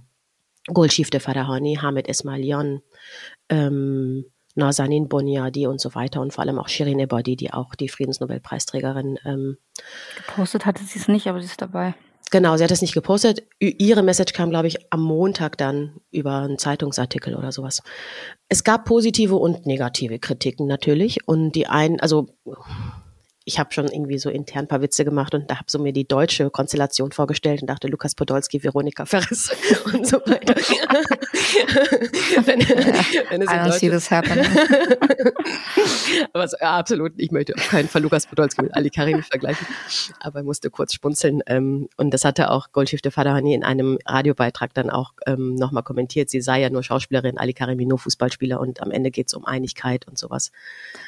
Golshif 0.66 1.08
de 1.08 1.18
Farahani, 1.18 1.78
Hamid 1.80 2.10
Esmailion, 2.10 2.82
ähm, 3.48 4.26
Nazanin 4.54 5.08
Boniadi 5.08 5.66
und 5.66 5.80
so 5.80 5.94
weiter 5.94 6.20
und 6.20 6.34
vor 6.34 6.44
allem 6.44 6.58
auch 6.58 6.68
Shirin 6.68 6.98
Ebadi, 6.98 7.36
die 7.36 7.54
auch 7.54 7.74
die 7.74 7.88
Friedensnobelpreisträgerin. 7.88 9.18
Ähm, 9.24 9.56
Gepostet 10.18 10.66
hatte 10.66 10.84
sie 10.84 10.98
es 10.98 11.08
nicht, 11.08 11.28
aber 11.28 11.40
sie 11.40 11.46
ist 11.46 11.62
dabei. 11.62 11.94
Genau, 12.32 12.56
sie 12.56 12.64
hat 12.64 12.72
es 12.72 12.82
nicht 12.82 12.94
gepostet. 12.94 13.44
Ihre 13.60 14.02
Message 14.02 14.32
kam, 14.32 14.50
glaube 14.50 14.66
ich, 14.66 14.92
am 14.92 15.00
Montag 15.00 15.56
dann 15.58 16.00
über 16.10 16.38
einen 16.38 16.58
Zeitungsartikel 16.58 17.36
oder 17.36 17.52
sowas. 17.52 17.82
Es 18.48 18.64
gab 18.64 18.84
positive 18.84 19.36
und 19.36 19.64
negative 19.64 20.18
Kritiken 20.18 20.66
natürlich. 20.66 21.28
Und 21.28 21.52
die 21.52 21.68
einen, 21.68 22.00
also 22.00 22.28
ich 23.48 23.60
habe 23.60 23.72
schon 23.72 23.86
irgendwie 23.86 24.18
so 24.18 24.28
intern 24.28 24.64
ein 24.64 24.68
paar 24.68 24.82
Witze 24.82 25.04
gemacht 25.04 25.32
und 25.32 25.48
da 25.48 25.54
habe 25.54 25.66
so 25.68 25.78
mir 25.78 25.92
die 25.92 26.06
deutsche 26.06 26.50
Konstellation 26.50 27.12
vorgestellt 27.12 27.62
und 27.62 27.68
dachte 27.68 27.86
Lukas 27.86 28.16
Podolski, 28.16 28.62
Veronika 28.64 29.06
Ferris 29.06 29.52
und 29.84 30.04
so 30.04 30.16
weiter. 30.26 30.56
wenn, 32.44 32.58
wenn 33.30 33.42
es 33.42 33.48
I 33.48 33.54
don't 33.54 33.70
see 33.78 33.88
this 33.88 34.10
happen. 34.10 34.40
Aber 36.32 36.48
so, 36.48 36.56
ja, 36.60 36.76
absolut, 36.76 37.12
ich 37.18 37.30
möchte 37.30 37.54
auf 37.54 37.68
keinen 37.68 37.88
Fall 37.88 38.02
Lukas 38.02 38.26
Podolski 38.26 38.62
mit 38.62 38.74
Ali 38.74 38.90
Karimi 38.90 39.22
vergleichen, 39.22 39.64
aber 40.18 40.42
musste 40.42 40.68
kurz 40.68 40.92
spunzeln 40.92 41.40
ähm, 41.46 41.88
und 41.96 42.12
das 42.12 42.24
hatte 42.24 42.50
auch 42.50 42.72
Goldschiff 42.72 43.00
Fadahani 43.08 43.54
in 43.54 43.62
einem 43.62 43.98
Radiobeitrag 44.04 44.74
dann 44.74 44.90
auch 44.90 45.12
ähm, 45.24 45.54
nochmal 45.54 45.84
kommentiert, 45.84 46.30
sie 46.30 46.40
sei 46.40 46.62
ja 46.62 46.70
nur 46.70 46.82
Schauspielerin, 46.82 47.38
Ali 47.38 47.52
Karimi 47.52 47.86
nur 47.86 48.00
Fußballspieler 48.00 48.58
und 48.58 48.82
am 48.82 48.90
Ende 48.90 49.12
geht 49.12 49.28
es 49.28 49.34
um 49.34 49.44
Einigkeit 49.44 50.08
und 50.08 50.18
sowas. 50.18 50.50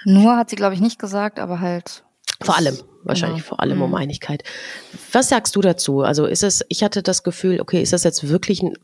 Nur 0.05 0.37
hat 0.37 0.51
sie, 0.51 0.57
glaube 0.57 0.75
ich, 0.75 0.81
nicht 0.81 1.01
gesagt, 1.01 1.41
aber 1.41 1.59
halt 1.59 2.05
vor 2.41 2.57
allem, 2.57 2.79
wahrscheinlich 3.03 3.43
genau. 3.43 3.49
vor 3.49 3.61
allem 3.61 3.83
um 3.83 3.91
mhm. 3.91 3.97
Einigkeit. 3.97 4.45
Was 5.13 5.29
sagst 5.29 5.57
du 5.57 5.61
dazu? 5.61 6.03
Also 6.03 6.27
ist 6.27 6.45
es, 6.45 6.65
ich 6.69 6.85
hatte 6.85 7.03
das 7.03 7.23
Gefühl, 7.23 7.61
okay, 7.61 7.83
ist 7.83 7.93
das 7.93 8.05
jetzt 8.05 8.29
wirklich 8.29 8.63
ein, 8.63 8.75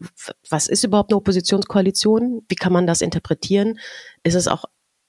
was 0.50 0.66
ist 0.66 0.84
überhaupt 0.84 1.12
eine 1.12 1.18
Oppositionskoalition? 1.18 2.42
Wie 2.48 2.56
kann 2.56 2.72
man 2.72 2.86
das 2.86 3.00
interpretieren? 3.00 3.78
Ist 4.24 4.34
es 4.34 4.48
auch 4.48 4.64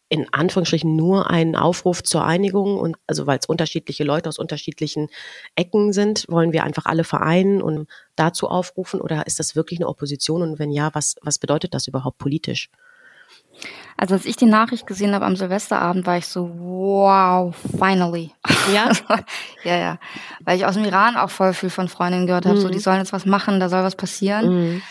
in 0.08 0.32
Anführungsstrichen 0.32 0.96
nur 0.96 1.32
ein 1.32 1.56
Aufruf 1.56 2.04
zur 2.04 2.24
Einigung 2.24 2.78
und 2.78 2.96
also 3.08 3.25
weil 3.25 3.40
es 3.40 3.48
unterschiedliche 3.48 4.04
Leute 4.04 4.30
aus 4.30 4.38
unterschiedlichen 4.38 5.08
Ecken 5.56 5.94
sind, 5.94 6.28
wollen 6.30 6.54
wir 6.54 6.64
einfach 6.64 6.86
alle 6.86 7.04
vereinen 7.04 7.62
und 7.62 7.90
dazu 8.16 8.48
aufrufen 8.48 9.02
oder 9.02 9.25
ist 9.25 9.40
das 9.40 9.56
wirklich 9.56 9.80
eine 9.80 9.88
Opposition 9.88 10.44
und 10.44 10.60
wenn 10.60 10.72
ja, 10.72 10.92
was, 10.94 11.16
was 11.22 11.40
bedeutet 11.40 11.74
das 11.74 11.88
überhaupt 11.88 12.20
politisch? 12.20 12.70
Also 13.98 14.16
als 14.16 14.25
ich 14.25 14.36
die 14.36 14.46
Nachricht 14.46 14.88
gesehen 14.88 15.16
habe 15.16 15.25
am 15.25 15.36
Silvesterabend, 15.36 16.06
war 16.06 16.18
ich 16.18 16.28
so, 16.28 16.50
wow, 16.54 17.56
finally. 17.78 18.34
Ja? 18.74 18.92
ja, 19.64 19.78
ja. 19.78 20.00
Weil 20.44 20.58
ich 20.58 20.66
aus 20.66 20.75
dem 20.75 20.84
Iran 20.84 21.16
auch 21.16 21.30
voll 21.30 21.54
viel 21.54 21.70
von 21.70 21.88
Freundinnen 21.88 22.28
gehört 22.28 22.46
habe, 22.46 22.58
mhm. 22.58 22.62
so 22.62 22.70
die 22.70 22.80
sollen 22.80 23.00
jetzt 23.00 23.14
was 23.14 23.25
machen, 23.25 23.60
da 23.60 23.70
soll 23.70 23.84
was 23.84 23.96
passieren. 23.96 24.50
Mhm. 24.50 24.82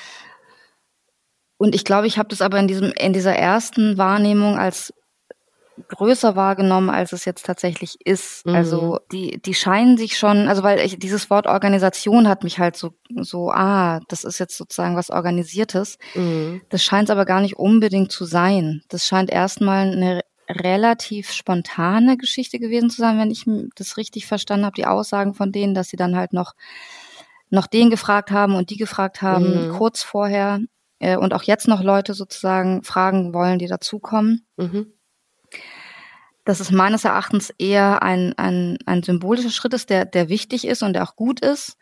Und 1.58 1.74
ich 1.74 1.84
glaube, 1.84 2.06
ich 2.06 2.18
habe 2.18 2.28
das 2.28 2.40
aber 2.40 2.58
in 2.58 2.66
diesem, 2.66 2.92
in 2.92 3.12
dieser 3.12 3.34
ersten 3.34 3.98
Wahrnehmung 3.98 4.58
als 4.58 4.92
größer 5.88 6.36
wahrgenommen, 6.36 6.90
als 6.90 7.12
es 7.12 7.24
jetzt 7.24 7.46
tatsächlich 7.46 7.96
ist. 8.04 8.46
Mhm. 8.46 8.54
Also 8.54 8.98
die, 9.12 9.40
die 9.42 9.54
scheinen 9.54 9.96
sich 9.96 10.16
schon, 10.16 10.48
also 10.48 10.62
weil 10.62 10.80
ich, 10.80 10.98
dieses 10.98 11.30
Wort 11.30 11.46
Organisation 11.46 12.28
hat 12.28 12.44
mich 12.44 12.58
halt 12.58 12.76
so, 12.76 12.94
so, 13.20 13.50
ah, 13.50 14.00
das 14.08 14.24
ist 14.24 14.38
jetzt 14.38 14.56
sozusagen 14.56 14.96
was 14.96 15.10
Organisiertes. 15.10 15.98
Mhm. 16.14 16.62
Das 16.68 16.82
scheint 16.82 17.08
es 17.08 17.10
aber 17.10 17.24
gar 17.24 17.40
nicht 17.40 17.56
unbedingt 17.56 18.12
zu 18.12 18.24
sein. 18.24 18.82
Das 18.88 19.06
scheint 19.06 19.30
erstmal 19.30 19.90
eine 19.90 20.20
relativ 20.48 21.32
spontane 21.32 22.16
Geschichte 22.16 22.58
gewesen 22.58 22.90
zu 22.90 23.00
sein, 23.00 23.18
wenn 23.18 23.30
ich 23.30 23.44
das 23.76 23.96
richtig 23.96 24.26
verstanden 24.26 24.66
habe, 24.66 24.76
die 24.76 24.86
Aussagen 24.86 25.34
von 25.34 25.52
denen, 25.52 25.74
dass 25.74 25.88
sie 25.88 25.96
dann 25.96 26.16
halt 26.16 26.32
noch, 26.32 26.52
noch 27.50 27.66
den 27.66 27.90
gefragt 27.90 28.30
haben 28.30 28.54
und 28.54 28.70
die 28.70 28.76
gefragt 28.76 29.22
haben, 29.22 29.68
mhm. 29.68 29.72
kurz 29.72 30.02
vorher 30.02 30.60
äh, 30.98 31.16
und 31.16 31.32
auch 31.34 31.42
jetzt 31.42 31.66
noch 31.66 31.82
Leute 31.82 32.14
sozusagen 32.14 32.82
fragen 32.82 33.32
wollen, 33.32 33.58
die 33.58 33.66
dazukommen. 33.66 34.46
Mhm 34.56 34.93
dass 36.44 36.60
es 36.60 36.70
meines 36.70 37.04
Erachtens 37.04 37.50
eher 37.58 38.02
ein, 38.02 38.34
ein, 38.36 38.78
ein 38.86 39.02
symbolischer 39.02 39.50
Schritt 39.50 39.74
ist, 39.74 39.90
der, 39.90 40.04
der 40.04 40.28
wichtig 40.28 40.66
ist 40.66 40.82
und 40.82 40.92
der 40.92 41.02
auch 41.02 41.16
gut 41.16 41.40
ist, 41.40 41.76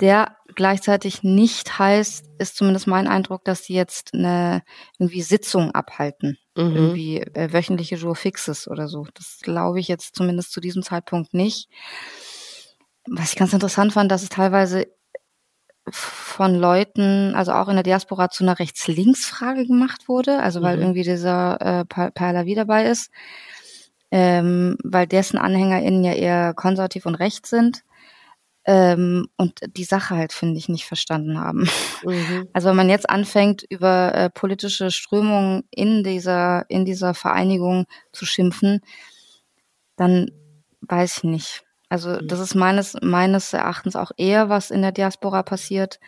der 0.00 0.36
gleichzeitig 0.54 1.24
nicht 1.24 1.78
heißt, 1.78 2.24
ist 2.38 2.56
zumindest 2.56 2.86
mein 2.86 3.08
Eindruck, 3.08 3.44
dass 3.44 3.64
sie 3.64 3.74
jetzt 3.74 4.14
eine 4.14 4.62
irgendwie 4.98 5.22
Sitzung 5.22 5.72
abhalten, 5.72 6.38
mhm. 6.56 6.76
irgendwie 6.76 7.20
äh, 7.20 7.52
wöchentliche 7.52 7.96
Jour 7.96 8.14
fixes 8.14 8.68
oder 8.68 8.86
so. 8.86 9.06
Das 9.14 9.40
glaube 9.42 9.80
ich 9.80 9.88
jetzt 9.88 10.14
zumindest 10.14 10.52
zu 10.52 10.60
diesem 10.60 10.82
Zeitpunkt 10.82 11.34
nicht. 11.34 11.68
Was 13.08 13.32
ich 13.32 13.38
ganz 13.38 13.52
interessant 13.52 13.92
fand, 13.92 14.12
dass 14.12 14.22
es 14.22 14.28
teilweise 14.28 14.86
von 15.90 16.54
Leuten, 16.54 17.34
also 17.34 17.52
auch 17.52 17.68
in 17.68 17.74
der 17.74 17.82
Diaspora, 17.82 18.28
zu 18.28 18.44
einer 18.44 18.58
Rechts-Links-Frage 18.58 19.66
gemacht 19.66 20.06
wurde, 20.06 20.40
also 20.40 20.62
weil 20.62 20.76
mhm. 20.76 20.82
irgendwie 20.82 21.02
dieser 21.02 21.80
äh, 21.80 21.84
Pahlavi 21.84 22.54
dabei 22.54 22.84
ist 22.84 23.10
ähm, 24.10 24.76
weil 24.82 25.06
dessen 25.06 25.38
AnhängerInnen 25.38 26.04
ja 26.04 26.12
eher 26.12 26.54
konservativ 26.54 27.06
und 27.06 27.16
rechts 27.16 27.50
sind 27.50 27.82
ähm, 28.68 29.28
und 29.38 29.60
die 29.78 29.84
Sache 29.84 30.14
halt, 30.14 30.34
finde 30.34 30.58
ich, 30.58 30.68
nicht 30.68 30.84
verstanden 30.84 31.40
haben. 31.40 31.68
Mhm. 32.04 32.48
Also 32.52 32.68
wenn 32.68 32.76
man 32.76 32.90
jetzt 32.90 33.08
anfängt, 33.08 33.64
über 33.68 34.14
äh, 34.14 34.30
politische 34.30 34.90
Strömungen 34.90 35.64
in 35.70 36.04
dieser, 36.04 36.66
in 36.68 36.84
dieser 36.84 37.14
Vereinigung 37.14 37.86
zu 38.12 38.26
schimpfen, 38.26 38.80
dann 39.96 40.30
weiß 40.82 41.18
ich 41.18 41.24
nicht. 41.24 41.64
Also 41.88 42.10
mhm. 42.10 42.28
das 42.28 42.40
ist 42.40 42.54
meines, 42.54 42.94
meines 43.00 43.54
Erachtens 43.54 43.96
auch 43.96 44.10
eher, 44.18 44.50
was 44.50 44.70
in 44.70 44.82
der 44.82 44.92
Diaspora 44.92 45.42
passiert. 45.42 45.98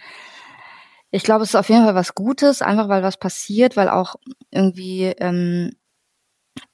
Ich 1.11 1.23
glaube, 1.23 1.45
es 1.45 1.51
ist 1.51 1.57
auf 1.57 1.71
jeden 1.71 1.85
Fall 1.85 1.95
was 1.95 2.15
Gutes, 2.15 2.61
einfach 2.61 2.91
weil 2.91 3.03
was 3.03 3.17
passiert, 3.17 3.79
weil 3.79 3.89
auch 3.89 4.17
irgendwie 4.51 5.07
ähm, 5.19 5.73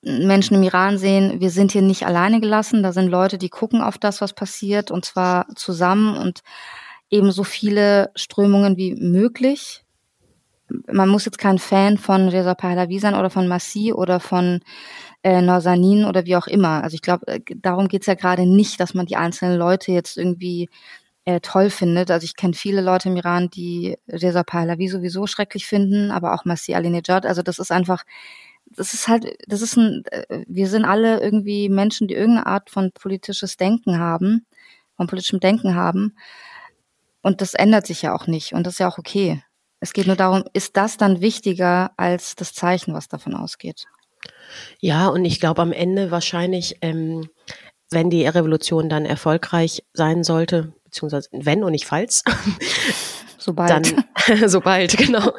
Menschen 0.02 0.56
im 0.56 0.62
Iran 0.62 0.98
sehen, 0.98 1.40
wir 1.40 1.50
sind 1.50 1.72
hier 1.72 1.82
nicht 1.82 2.06
alleine 2.06 2.40
gelassen. 2.40 2.82
Da 2.82 2.92
sind 2.92 3.08
Leute, 3.08 3.38
die 3.38 3.48
gucken 3.48 3.82
auf 3.82 3.98
das, 3.98 4.20
was 4.20 4.32
passiert, 4.34 4.90
und 4.90 5.04
zwar 5.04 5.46
zusammen 5.54 6.16
und 6.16 6.42
eben 7.10 7.32
so 7.32 7.44
viele 7.44 8.10
Strömungen 8.14 8.76
wie 8.76 8.94
möglich. 8.94 9.84
Man 10.90 11.08
muss 11.08 11.24
jetzt 11.24 11.38
kein 11.38 11.58
Fan 11.58 11.96
von 11.98 12.28
Reza 12.28 12.54
Pahlavi 12.54 12.98
sein 12.98 13.14
oder 13.14 13.30
von 13.30 13.46
Massi 13.46 13.92
oder 13.92 14.18
von 14.18 14.60
äh, 15.22 15.40
Norsanin 15.40 16.04
oder 16.04 16.24
wie 16.24 16.36
auch 16.36 16.48
immer. 16.48 16.82
Also 16.82 16.94
ich 16.94 17.02
glaube, 17.02 17.26
äh, 17.28 17.40
darum 17.56 17.88
geht's 17.88 18.06
ja 18.06 18.14
gerade 18.14 18.46
nicht, 18.46 18.80
dass 18.80 18.94
man 18.94 19.06
die 19.06 19.16
einzelnen 19.16 19.58
Leute 19.58 19.92
jetzt 19.92 20.16
irgendwie 20.16 20.68
äh, 21.24 21.40
toll 21.40 21.70
findet. 21.70 22.10
Also 22.10 22.24
ich 22.24 22.36
kenne 22.36 22.54
viele 22.54 22.80
Leute 22.80 23.08
im 23.08 23.16
Iran, 23.16 23.50
die 23.50 23.96
Reza 24.08 24.42
Pahlavi 24.42 24.88
sowieso 24.88 25.26
schrecklich 25.26 25.66
finden, 25.66 26.10
aber 26.10 26.34
auch 26.34 26.44
Massi 26.44 26.74
Alinejad. 26.74 27.26
Also 27.26 27.42
das 27.42 27.58
ist 27.58 27.72
einfach 27.72 28.04
das 28.66 28.94
ist 28.94 29.08
halt, 29.08 29.36
das 29.46 29.62
ist 29.62 29.76
ein, 29.76 30.04
äh, 30.10 30.44
wir 30.46 30.68
sind 30.68 30.84
alle 30.84 31.20
irgendwie 31.20 31.68
Menschen, 31.68 32.08
die 32.08 32.14
irgendeine 32.14 32.46
Art 32.46 32.70
von 32.70 32.92
politisches 32.92 33.56
Denken 33.56 33.98
haben, 33.98 34.46
von 34.96 35.06
politischem 35.06 35.40
Denken 35.40 35.74
haben. 35.74 36.16
Und 37.22 37.40
das 37.40 37.54
ändert 37.54 37.86
sich 37.86 38.02
ja 38.02 38.14
auch 38.14 38.26
nicht. 38.26 38.52
Und 38.52 38.66
das 38.66 38.74
ist 38.74 38.78
ja 38.78 38.88
auch 38.88 38.98
okay. 38.98 39.42
Es 39.80 39.92
geht 39.92 40.06
nur 40.06 40.16
darum, 40.16 40.44
ist 40.52 40.76
das 40.76 40.96
dann 40.96 41.20
wichtiger 41.20 41.92
als 41.96 42.34
das 42.34 42.54
Zeichen, 42.54 42.94
was 42.94 43.08
davon 43.08 43.34
ausgeht? 43.34 43.86
Ja, 44.80 45.08
und 45.08 45.24
ich 45.24 45.40
glaube 45.40 45.62
am 45.62 45.72
Ende 45.72 46.10
wahrscheinlich, 46.10 46.76
ähm, 46.80 47.28
wenn 47.90 48.10
die 48.10 48.26
Revolution 48.26 48.88
dann 48.88 49.04
erfolgreich 49.04 49.84
sein 49.92 50.24
sollte, 50.24 50.72
beziehungsweise 50.84 51.28
wenn 51.32 51.62
und 51.62 51.72
nicht 51.72 51.86
falls, 51.86 52.22
Sobald. 53.46 53.70
Dann, 53.70 54.04
sobald, 54.48 54.98
genau. 54.98 55.30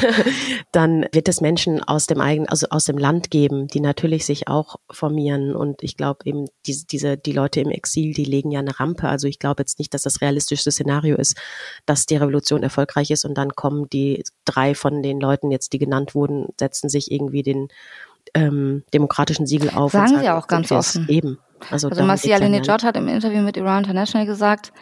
dann 0.72 1.04
wird 1.10 1.26
es 1.26 1.40
Menschen 1.40 1.82
aus 1.82 2.06
dem 2.06 2.20
eigenen, 2.20 2.48
also 2.48 2.68
aus 2.70 2.84
dem 2.84 2.96
Land 2.96 3.32
geben, 3.32 3.66
die 3.66 3.80
natürlich 3.80 4.24
sich 4.24 4.46
auch 4.46 4.76
formieren. 4.88 5.56
Und 5.56 5.82
ich 5.82 5.96
glaube 5.96 6.20
eben, 6.26 6.44
diese, 6.64 6.86
diese, 6.86 7.16
die 7.16 7.32
Leute 7.32 7.60
im 7.60 7.70
Exil, 7.70 8.12
die 8.12 8.24
legen 8.24 8.52
ja 8.52 8.60
eine 8.60 8.78
Rampe. 8.78 9.08
Also 9.08 9.26
ich 9.26 9.40
glaube 9.40 9.62
jetzt 9.62 9.80
nicht, 9.80 9.92
dass 9.94 10.02
das 10.02 10.20
realistischste 10.20 10.70
Szenario 10.70 11.16
ist, 11.16 11.36
dass 11.86 12.06
die 12.06 12.14
Revolution 12.14 12.62
erfolgreich 12.62 13.10
ist 13.10 13.24
und 13.24 13.36
dann 13.36 13.56
kommen 13.56 13.88
die 13.90 14.22
drei 14.44 14.76
von 14.76 15.02
den 15.02 15.18
Leuten 15.18 15.50
jetzt, 15.50 15.72
die 15.72 15.80
genannt 15.80 16.14
wurden, 16.14 16.46
setzen 16.56 16.88
sich 16.88 17.10
irgendwie 17.10 17.42
den 17.42 17.66
ähm, 18.34 18.84
demokratischen 18.94 19.48
Siegel 19.48 19.70
auf. 19.70 19.90
Sagen, 19.90 20.10
sagen 20.10 20.20
sie 20.20 20.30
auch 20.30 20.46
ganz 20.46 20.70
offen. 20.70 21.08
Eben. 21.08 21.40
Also, 21.68 21.88
also 21.88 22.04
Masih 22.04 22.32
Alinejad 22.32 22.84
hat 22.84 22.96
im 22.96 23.08
Interview 23.08 23.42
mit 23.42 23.56
Iran 23.56 23.82
International 23.82 24.24
gesagt, 24.24 24.72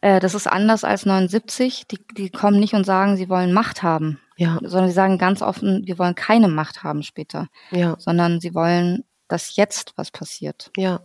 äh, 0.00 0.20
das 0.20 0.34
ist 0.34 0.46
anders 0.46 0.84
als 0.84 1.06
79. 1.06 1.86
Die, 1.88 1.98
die 2.16 2.30
kommen 2.30 2.60
nicht 2.60 2.74
und 2.74 2.84
sagen, 2.84 3.16
sie 3.16 3.28
wollen 3.28 3.52
Macht 3.52 3.82
haben. 3.82 4.20
Ja. 4.36 4.58
Sondern 4.62 4.88
sie 4.88 4.94
sagen 4.94 5.18
ganz 5.18 5.42
offen, 5.42 5.82
wir 5.86 5.98
wollen 5.98 6.14
keine 6.14 6.48
Macht 6.48 6.82
haben 6.82 7.02
später. 7.02 7.48
Ja. 7.70 7.96
Sondern 7.98 8.40
sie 8.40 8.54
wollen, 8.54 9.04
dass 9.28 9.56
jetzt 9.56 9.94
was 9.96 10.10
passiert. 10.10 10.70
Ja. 10.76 11.00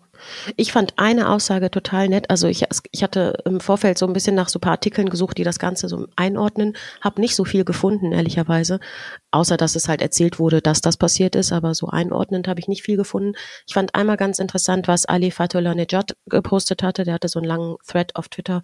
Ich 0.56 0.72
fand 0.72 0.94
eine 0.98 1.30
Aussage 1.30 1.72
total 1.72 2.10
nett. 2.10 2.30
Also 2.30 2.48
ich, 2.48 2.66
ich 2.92 3.04
hatte 3.04 3.42
im 3.46 3.60
Vorfeld 3.60 3.98
so 3.98 4.06
ein 4.06 4.14
bisschen 4.14 4.36
nach 4.36 4.50
so 4.50 4.60
paar 4.60 4.74
Artikeln 4.74 5.10
gesucht, 5.10 5.38
die 5.38 5.44
das 5.44 5.60
Ganze 5.60 5.88
so 5.88 6.08
einordnen, 6.16 6.76
habe 7.02 7.22
nicht 7.22 7.36
so 7.36 7.46
viel 7.46 7.66
gefunden, 7.66 8.12
ehrlicherweise, 8.12 8.80
außer 9.32 9.58
dass 9.58 9.76
es 9.76 9.88
halt 9.88 10.02
erzählt 10.02 10.40
wurde, 10.40 10.62
dass 10.62 10.82
das 10.82 10.98
passiert 10.98 11.36
ist, 11.36 11.52
aber 11.52 11.74
so 11.74 11.88
einordnend 11.88 12.48
habe 12.48 12.60
ich 12.60 12.68
nicht 12.68 12.84
viel 12.84 12.98
gefunden. 12.98 13.34
Ich 13.68 13.74
fand 13.74 13.96
einmal 13.96 14.18
ganz 14.18 14.40
interessant, 14.40 14.88
was 14.88 15.06
Ali 15.06 15.32
Fatullah 15.32 15.74
Nejad 15.76 16.16
gepostet 16.28 16.84
hatte. 16.84 17.04
Der 17.04 17.16
hatte 17.16 17.28
so 17.28 17.40
einen 17.40 17.48
langen 17.48 17.76
Thread 17.88 18.16
auf 18.16 18.30
Twitter 18.30 18.62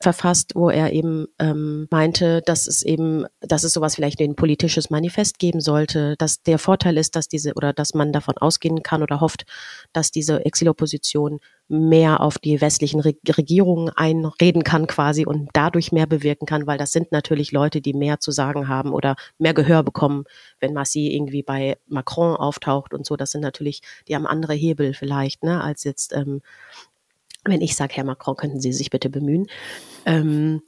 verfasst, 0.00 0.52
wo 0.54 0.70
er 0.70 0.92
eben 0.92 1.26
ähm, 1.38 1.88
meinte, 1.90 2.42
dass 2.42 2.66
es 2.66 2.82
eben, 2.82 3.26
dass 3.40 3.64
es 3.64 3.72
sowas 3.72 3.96
vielleicht 3.96 4.20
ein 4.20 4.36
politisches 4.36 4.90
Manifest 4.90 5.38
geben 5.38 5.60
sollte, 5.60 6.16
dass 6.18 6.42
der 6.42 6.58
Vorteil 6.58 6.96
ist, 6.96 7.16
dass 7.16 7.28
diese 7.28 7.54
oder 7.54 7.72
dass 7.72 7.94
man 7.94 8.12
davon 8.12 8.36
ausgehen 8.38 8.82
kann 8.82 9.02
oder 9.02 9.20
hofft, 9.20 9.44
dass 9.92 10.10
diese 10.10 10.44
Exilopposition 10.44 10.99
Opposition 11.00 11.40
mehr 11.68 12.20
auf 12.20 12.38
die 12.38 12.60
westlichen 12.60 13.00
Regierungen 13.00 13.90
einreden 13.90 14.64
kann 14.64 14.88
quasi 14.88 15.24
und 15.24 15.48
dadurch 15.52 15.92
mehr 15.92 16.06
bewirken 16.06 16.44
kann, 16.46 16.66
weil 16.66 16.78
das 16.78 16.90
sind 16.90 17.12
natürlich 17.12 17.52
Leute, 17.52 17.80
die 17.80 17.92
mehr 17.92 18.18
zu 18.18 18.32
sagen 18.32 18.66
haben 18.66 18.92
oder 18.92 19.14
mehr 19.38 19.54
Gehör 19.54 19.84
bekommen, 19.84 20.24
wenn 20.58 20.74
Massi 20.74 21.08
irgendwie 21.14 21.44
bei 21.44 21.78
Macron 21.86 22.34
auftaucht 22.34 22.92
und 22.92 23.06
so. 23.06 23.16
Das 23.16 23.30
sind 23.30 23.42
natürlich, 23.42 23.82
die 24.08 24.16
haben 24.16 24.26
andere 24.26 24.54
Hebel 24.54 24.94
vielleicht, 24.94 25.44
ne, 25.44 25.62
als 25.62 25.84
jetzt, 25.84 26.12
ähm, 26.12 26.42
wenn 27.44 27.60
ich 27.60 27.76
sage, 27.76 27.94
Herr 27.94 28.04
Macron, 28.04 28.36
könnten 28.36 28.60
Sie 28.60 28.72
sich 28.72 28.90
bitte 28.90 29.08
bemühen. 29.08 29.46
Ähm, 30.06 30.62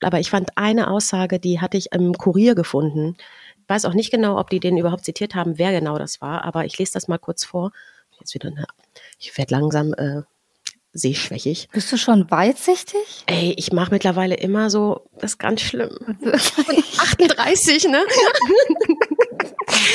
aber 0.00 0.20
ich 0.20 0.30
fand 0.30 0.50
eine 0.56 0.90
Aussage, 0.90 1.40
die 1.40 1.60
hatte 1.60 1.78
ich 1.78 1.92
im 1.92 2.12
Kurier 2.12 2.54
gefunden. 2.54 3.16
Ich 3.62 3.68
weiß 3.68 3.86
auch 3.86 3.94
nicht 3.94 4.10
genau, 4.10 4.38
ob 4.38 4.50
die 4.50 4.60
den 4.60 4.76
überhaupt 4.76 5.06
zitiert 5.06 5.34
haben, 5.34 5.56
wer 5.56 5.72
genau 5.72 5.96
das 5.98 6.20
war, 6.20 6.44
aber 6.44 6.66
ich 6.66 6.78
lese 6.78 6.92
das 6.92 7.08
mal 7.08 7.18
kurz 7.18 7.44
vor. 7.44 7.72
Jetzt 8.20 8.34
wieder 8.34 8.50
eine, 8.50 8.66
ich 9.18 9.36
werde 9.38 9.54
langsam 9.54 9.94
äh, 9.94 10.22
sehschwächig. 10.92 11.68
Bist 11.72 11.92
du 11.92 11.98
schon 11.98 12.30
weitsichtig? 12.30 13.24
Ey, 13.26 13.54
ich 13.56 13.72
mache 13.72 13.90
mittlerweile 13.90 14.36
immer 14.36 14.70
so, 14.70 15.08
das 15.18 15.32
ist 15.32 15.38
ganz 15.38 15.60
schlimm. 15.60 15.90
38, 16.98 17.88
ne? 17.88 18.04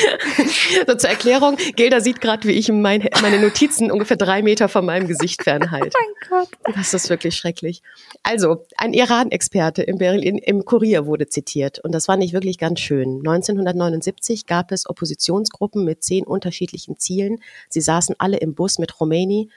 so 0.86 0.94
zur 0.94 1.10
Erklärung, 1.10 1.56
Gilda 1.76 2.00
sieht 2.00 2.20
gerade, 2.20 2.46
wie 2.48 2.52
ich 2.52 2.70
mein, 2.70 3.08
meine 3.22 3.40
Notizen 3.40 3.90
ungefähr 3.90 4.16
drei 4.16 4.42
Meter 4.42 4.68
von 4.68 4.84
meinem 4.84 5.08
Gesicht 5.08 5.42
fernhalte. 5.42 5.90
Oh 6.30 6.34
mein 6.34 6.44
Gott. 6.64 6.76
Das 6.76 6.94
ist 6.94 7.10
wirklich 7.10 7.36
schrecklich. 7.36 7.82
Also, 8.22 8.64
ein 8.76 8.92
Iran-Experte 8.92 9.82
im, 9.82 9.98
Berlin, 9.98 10.38
im 10.38 10.64
Kurier 10.64 11.06
wurde 11.06 11.28
zitiert 11.28 11.78
und 11.80 11.92
das 11.92 12.06
fand 12.06 12.22
ich 12.22 12.32
wirklich 12.32 12.58
ganz 12.58 12.80
schön. 12.80 13.18
1979 13.18 14.46
gab 14.46 14.70
es 14.72 14.88
Oppositionsgruppen 14.88 15.84
mit 15.84 16.04
zehn 16.04 16.24
unterschiedlichen 16.24 16.98
Zielen. 16.98 17.38
Sie 17.68 17.80
saßen 17.80 18.14
alle 18.18 18.36
im 18.38 18.54
Bus 18.54 18.78
mit 18.78 18.94
Khomeini 18.94 19.50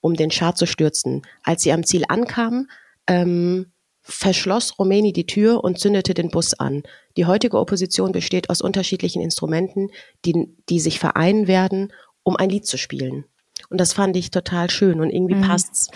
um 0.00 0.14
den 0.14 0.30
Schah 0.30 0.54
zu 0.54 0.66
stürzen. 0.66 1.22
Als 1.42 1.62
sie 1.62 1.72
am 1.72 1.84
Ziel 1.84 2.04
ankamen, 2.08 2.70
ähm, 3.06 3.66
verschloss 4.10 4.76
Khomeini 4.76 5.12
die 5.12 5.26
Tür 5.26 5.64
und 5.64 5.78
zündete 5.78 6.14
den 6.14 6.30
Bus 6.30 6.54
an. 6.54 6.82
Die 7.16 7.26
heutige 7.26 7.58
Opposition 7.58 8.12
besteht 8.12 8.50
aus 8.50 8.60
unterschiedlichen 8.60 9.22
Instrumenten, 9.22 9.88
die, 10.24 10.48
die 10.68 10.80
sich 10.80 10.98
vereinen 10.98 11.46
werden, 11.46 11.92
um 12.22 12.36
ein 12.36 12.50
Lied 12.50 12.66
zu 12.66 12.76
spielen. 12.76 13.24
Und 13.68 13.80
das 13.80 13.92
fand 13.92 14.16
ich 14.16 14.30
total 14.30 14.68
schön 14.68 15.00
und 15.00 15.10
irgendwie 15.10 15.36
mhm. 15.36 15.42
passt's. 15.42 15.88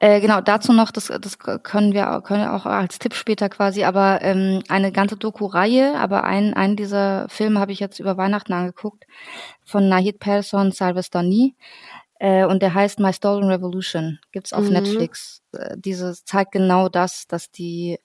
Äh, 0.00 0.20
genau, 0.20 0.40
dazu 0.40 0.72
noch, 0.72 0.90
das, 0.90 1.12
das 1.20 1.38
können 1.38 1.92
wir 1.92 2.22
können 2.22 2.42
wir 2.42 2.54
auch 2.54 2.66
als 2.66 2.98
Tipp 2.98 3.14
später 3.14 3.48
quasi, 3.48 3.84
aber 3.84 4.20
ähm, 4.22 4.62
eine 4.68 4.90
ganze 4.90 5.16
Doku-Reihe, 5.16 5.94
aber 5.96 6.24
einen, 6.24 6.54
einen 6.54 6.76
dieser 6.76 7.28
Filme 7.28 7.60
habe 7.60 7.72
ich 7.72 7.78
jetzt 7.78 8.00
über 8.00 8.16
Weihnachten 8.16 8.52
angeguckt, 8.52 9.04
von 9.64 9.88
Nahid 9.88 10.18
Persson, 10.18 10.72
Salvestani. 10.72 11.54
Äh, 12.20 12.44
und 12.44 12.60
der 12.62 12.74
heißt 12.74 13.00
My 13.00 13.12
Stolen 13.12 13.48
Revolution. 13.48 14.20
Gibt's 14.30 14.52
auf 14.52 14.66
mhm. 14.66 14.74
Netflix. 14.74 15.42
Äh, 15.52 15.76
dieses 15.78 16.24
zeigt 16.24 16.52
genau 16.52 16.88
das, 16.88 17.26
dass 17.26 17.50
die 17.50 17.98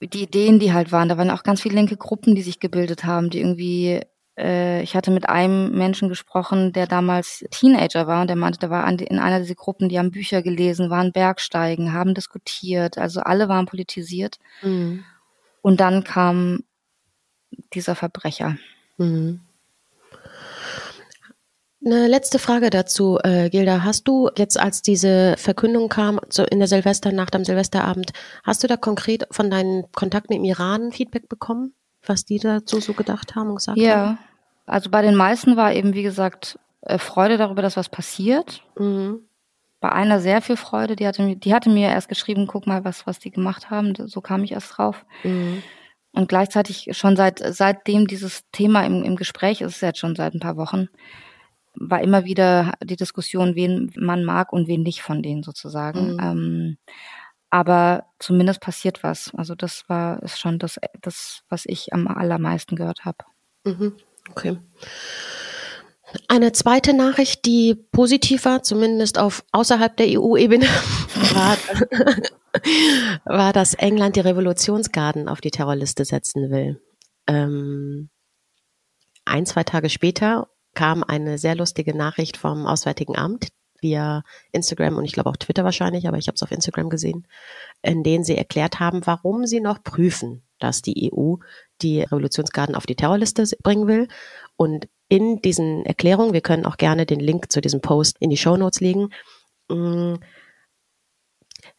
die 0.00 0.24
Ideen, 0.24 0.58
die 0.58 0.74
halt 0.74 0.92
waren, 0.92 1.08
da 1.08 1.16
waren 1.16 1.30
auch 1.30 1.42
ganz 1.42 1.62
viele 1.62 1.74
linke 1.74 1.96
Gruppen, 1.96 2.34
die 2.34 2.42
sich 2.42 2.60
gebildet 2.60 3.04
haben, 3.04 3.30
die 3.30 3.40
irgendwie 3.40 4.02
äh, 4.38 4.82
ich 4.82 4.94
hatte 4.94 5.10
mit 5.10 5.26
einem 5.26 5.72
Menschen 5.72 6.10
gesprochen, 6.10 6.74
der 6.74 6.86
damals 6.86 7.46
Teenager 7.50 8.06
war 8.06 8.20
und 8.20 8.26
der 8.26 8.36
meinte, 8.36 8.58
der 8.58 8.68
war 8.68 8.86
in 8.86 9.18
einer 9.18 9.40
dieser 9.40 9.54
Gruppen, 9.54 9.88
die 9.88 9.98
haben 9.98 10.10
Bücher 10.10 10.42
gelesen, 10.42 10.90
waren 10.90 11.12
Bergsteigen, 11.12 11.94
haben 11.94 12.12
diskutiert, 12.12 12.98
also 12.98 13.20
alle 13.20 13.48
waren 13.48 13.64
politisiert. 13.64 14.38
Mhm. 14.60 15.02
Und 15.62 15.80
dann 15.80 16.04
kam 16.04 16.60
dieser 17.72 17.94
Verbrecher. 17.94 18.58
Mhm. 18.98 19.40
Eine 21.86 22.08
letzte 22.08 22.40
Frage 22.40 22.70
dazu, 22.70 23.20
äh, 23.22 23.48
Gilda. 23.48 23.84
Hast 23.84 24.08
du 24.08 24.28
jetzt, 24.36 24.58
als 24.58 24.82
diese 24.82 25.36
Verkündung 25.38 25.88
kam, 25.88 26.18
so 26.28 26.42
in 26.42 26.58
der 26.58 26.66
Silvesternacht 26.66 27.36
am 27.36 27.44
Silvesterabend, 27.44 28.12
hast 28.42 28.64
du 28.64 28.66
da 28.66 28.76
konkret 28.76 29.28
von 29.30 29.52
deinen 29.52 29.84
Kontakten 29.92 30.34
im 30.34 30.42
Iran 30.42 30.90
Feedback 30.90 31.28
bekommen, 31.28 31.74
was 32.04 32.24
die 32.24 32.40
dazu 32.40 32.80
so 32.80 32.92
gedacht 32.92 33.36
haben 33.36 33.50
und 33.50 33.56
gesagt 33.56 33.78
ja. 33.78 33.94
haben? 33.94 34.10
Ja, 34.14 34.18
also 34.66 34.90
bei 34.90 35.00
den 35.00 35.14
meisten 35.14 35.56
war 35.56 35.72
eben, 35.74 35.94
wie 35.94 36.02
gesagt, 36.02 36.58
äh, 36.80 36.98
Freude 36.98 37.36
darüber, 37.36 37.62
dass 37.62 37.76
was 37.76 37.88
passiert. 37.88 38.64
Mhm. 38.76 39.20
Bei 39.78 39.92
einer 39.92 40.18
sehr 40.18 40.42
viel 40.42 40.56
Freude, 40.56 40.96
die 40.96 41.06
hatte, 41.06 41.22
mir, 41.22 41.36
die 41.36 41.54
hatte 41.54 41.70
mir 41.70 41.90
erst 41.90 42.08
geschrieben, 42.08 42.48
guck 42.48 42.66
mal, 42.66 42.84
was, 42.84 43.06
was 43.06 43.20
die 43.20 43.30
gemacht 43.30 43.70
haben. 43.70 43.94
So 43.94 44.20
kam 44.20 44.42
ich 44.42 44.50
erst 44.50 44.76
drauf. 44.76 45.06
Mhm. 45.22 45.62
Und 46.10 46.28
gleichzeitig 46.28 46.88
schon 46.96 47.14
seit, 47.14 47.38
seitdem 47.38 48.08
dieses 48.08 48.42
Thema 48.50 48.84
im, 48.84 49.04
im 49.04 49.14
Gespräch 49.14 49.60
ist, 49.60 49.76
ist 49.76 49.82
jetzt 49.82 50.00
schon 50.00 50.16
seit 50.16 50.34
ein 50.34 50.40
paar 50.40 50.56
Wochen, 50.56 50.88
war 51.78 52.02
immer 52.02 52.24
wieder 52.24 52.74
die 52.82 52.96
Diskussion, 52.96 53.54
wen 53.54 53.92
man 53.96 54.24
mag 54.24 54.52
und 54.52 54.68
wen 54.68 54.82
nicht 54.82 55.02
von 55.02 55.22
denen 55.22 55.42
sozusagen. 55.42 56.14
Mhm. 56.14 56.20
Ähm, 56.20 56.76
aber 57.50 58.06
zumindest 58.18 58.60
passiert 58.60 59.02
was. 59.02 59.32
Also 59.36 59.54
das 59.54 59.88
war 59.88 60.22
ist 60.22 60.38
schon 60.38 60.58
das, 60.58 60.78
das 61.00 61.42
was 61.48 61.64
ich 61.66 61.92
am 61.92 62.08
allermeisten 62.08 62.76
gehört 62.76 63.04
habe. 63.04 63.18
Mhm. 63.64 63.94
Okay. 64.30 64.58
Eine 66.28 66.52
zweite 66.52 66.94
Nachricht, 66.94 67.44
die 67.46 67.74
positiv 67.74 68.44
war, 68.44 68.62
zumindest 68.62 69.18
auf 69.18 69.44
außerhalb 69.52 69.96
der 69.96 70.20
EU-Ebene, 70.20 70.64
war, 71.34 71.56
war, 73.24 73.52
dass 73.52 73.74
England 73.74 74.16
die 74.16 74.20
Revolutionsgarden 74.20 75.28
auf 75.28 75.40
die 75.40 75.50
Terrorliste 75.50 76.04
setzen 76.04 76.50
will. 76.50 76.80
Ähm, 77.26 78.08
ein, 79.24 79.46
zwei 79.46 79.64
Tage 79.64 79.90
später 79.90 80.48
kam 80.76 81.02
eine 81.02 81.38
sehr 81.38 81.56
lustige 81.56 81.96
Nachricht 81.96 82.36
vom 82.36 82.66
Auswärtigen 82.66 83.16
Amt 83.16 83.48
via 83.80 84.22
Instagram 84.52 84.96
und 84.96 85.04
ich 85.04 85.12
glaube 85.12 85.30
auch 85.30 85.36
Twitter 85.36 85.64
wahrscheinlich, 85.64 86.06
aber 86.06 86.18
ich 86.18 86.28
habe 86.28 86.36
es 86.36 86.42
auf 86.42 86.52
Instagram 86.52 86.88
gesehen, 86.88 87.26
in 87.82 88.04
denen 88.04 88.24
sie 88.24 88.36
erklärt 88.36 88.78
haben, 88.78 89.04
warum 89.04 89.46
sie 89.46 89.60
noch 89.60 89.82
prüfen, 89.82 90.42
dass 90.58 90.82
die 90.82 91.10
EU 91.12 91.36
die 91.82 92.02
Revolutionsgarden 92.02 92.74
auf 92.74 92.86
die 92.86 92.94
Terrorliste 92.94 93.44
bringen 93.62 93.88
will. 93.88 94.08
Und 94.56 94.88
in 95.08 95.40
diesen 95.42 95.84
Erklärungen, 95.84 96.32
wir 96.32 96.40
können 96.40 96.66
auch 96.66 96.76
gerne 96.76 97.06
den 97.06 97.20
Link 97.20 97.50
zu 97.50 97.60
diesem 97.60 97.80
Post 97.80 98.16
in 98.20 98.30
die 98.30 98.36
Show 98.36 98.56
Notes 98.56 98.80
legen, 98.80 99.10
mm, 99.68 100.14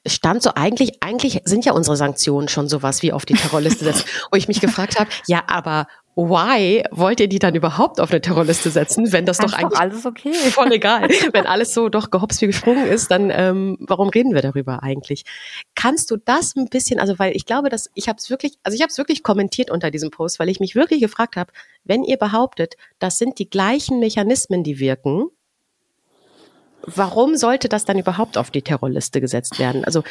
stand 0.06 0.44
so 0.44 0.52
eigentlich, 0.56 1.04
eigentlich 1.04 1.42
sind 1.46 1.66
ja 1.66 1.74
unsere 1.74 1.98
Sanktionen 1.98 2.48
schon 2.48 2.70
sowas 2.70 3.02
wie 3.02 3.12
auf 3.12 3.26
die 3.26 3.34
Terrorliste 3.34 3.86
setzen, 3.86 4.06
wo 4.32 4.38
ich 4.38 4.48
mich 4.48 4.62
gefragt 4.62 5.00
habe, 5.00 5.10
ja, 5.28 5.44
aber 5.48 5.88
why 6.18 6.84
wollt 6.90 7.20
ihr 7.20 7.28
die 7.28 7.38
dann 7.38 7.54
überhaupt 7.54 8.02
auf 8.02 8.10
eine 8.10 8.20
Terrorliste 8.20 8.72
setzen, 8.72 9.12
wenn 9.12 9.28
das 9.28 9.38
doch 9.38 9.54
eigentlich 9.54 9.70
doch 9.74 9.80
alles 9.80 10.06
okay. 10.06 10.34
voll 10.52 10.72
egal, 10.72 11.10
wenn 11.32 11.46
alles 11.46 11.76
so 11.76 11.90
doch 11.90 12.10
gehops 12.10 12.42
wie 12.42 12.48
gesprungen 12.48 12.88
ist, 12.88 13.12
dann 13.12 13.30
ähm, 13.30 13.78
warum 13.82 14.10
reden 14.10 14.34
wir 14.34 14.42
darüber 14.42 14.82
eigentlich? 14.82 15.26
Kannst 15.76 16.10
du 16.10 16.18
das 16.18 16.56
ein 16.56 16.70
bisschen, 16.70 17.00
also 17.00 17.20
weil 17.20 17.36
ich 17.36 17.46
glaube, 17.46 17.70
dass 17.70 17.92
ich 17.94 18.10
habe 18.10 18.18
es 18.18 18.32
wirklich, 18.32 18.58
also 18.64 18.76
ich 18.76 18.82
habe 18.82 18.90
es 18.90 18.98
wirklich 18.98 19.22
kommentiert 19.22 19.70
unter 19.70 19.92
diesem 19.92 20.10
Post, 20.10 20.40
weil 20.40 20.50
ich 20.50 20.60
mich 20.60 20.74
wirklich 20.76 21.02
gefragt 21.02 21.36
habe, 21.36 21.54
wenn 21.84 22.04
ihr 22.04 22.18
behauptet, 22.18 22.78
das 22.98 23.20
sind 23.20 23.38
die 23.38 23.50
gleichen 23.50 24.00
Mechanismen, 24.00 24.64
die 24.64 24.80
wirken, 24.80 25.28
warum 26.82 27.36
sollte 27.36 27.70
das 27.70 27.86
dann 27.86 28.00
überhaupt 28.00 28.40
auf 28.40 28.50
die 28.50 28.64
Terrorliste 28.64 29.22
gesetzt 29.22 29.60
werden? 29.60 29.86
Also 29.86 30.04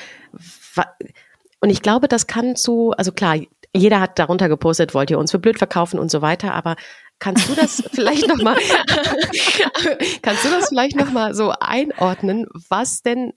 und 1.61 1.71
ich 1.71 1.83
glaube, 1.83 2.07
das 2.07 2.27
kann 2.27 2.55
zu, 2.55 2.93
also 2.93 3.13
klar, 3.13 3.39
jeder 3.75 4.01
hat 4.01 4.19
darunter 4.19 4.49
gepostet, 4.49 4.95
wollt 4.95 5.11
ihr 5.11 5.19
uns 5.19 5.31
für 5.31 5.39
blöd 5.39 5.59
verkaufen 5.59 5.99
und 5.99 6.11
so 6.11 6.23
weiter, 6.23 6.55
aber 6.55 6.77
kannst 7.19 7.49
du 7.49 7.55
das 7.55 7.83
vielleicht 7.93 8.29
noch 8.29 8.43
mal 8.43 8.57
kannst 10.23 10.45
du 10.45 10.51
das 10.51 10.69
vielleicht 10.69 10.97
noch 10.97 11.13
mal 11.13 11.35
so 11.35 11.53
einordnen, 11.61 12.47
was 12.69 13.03
denn 13.03 13.33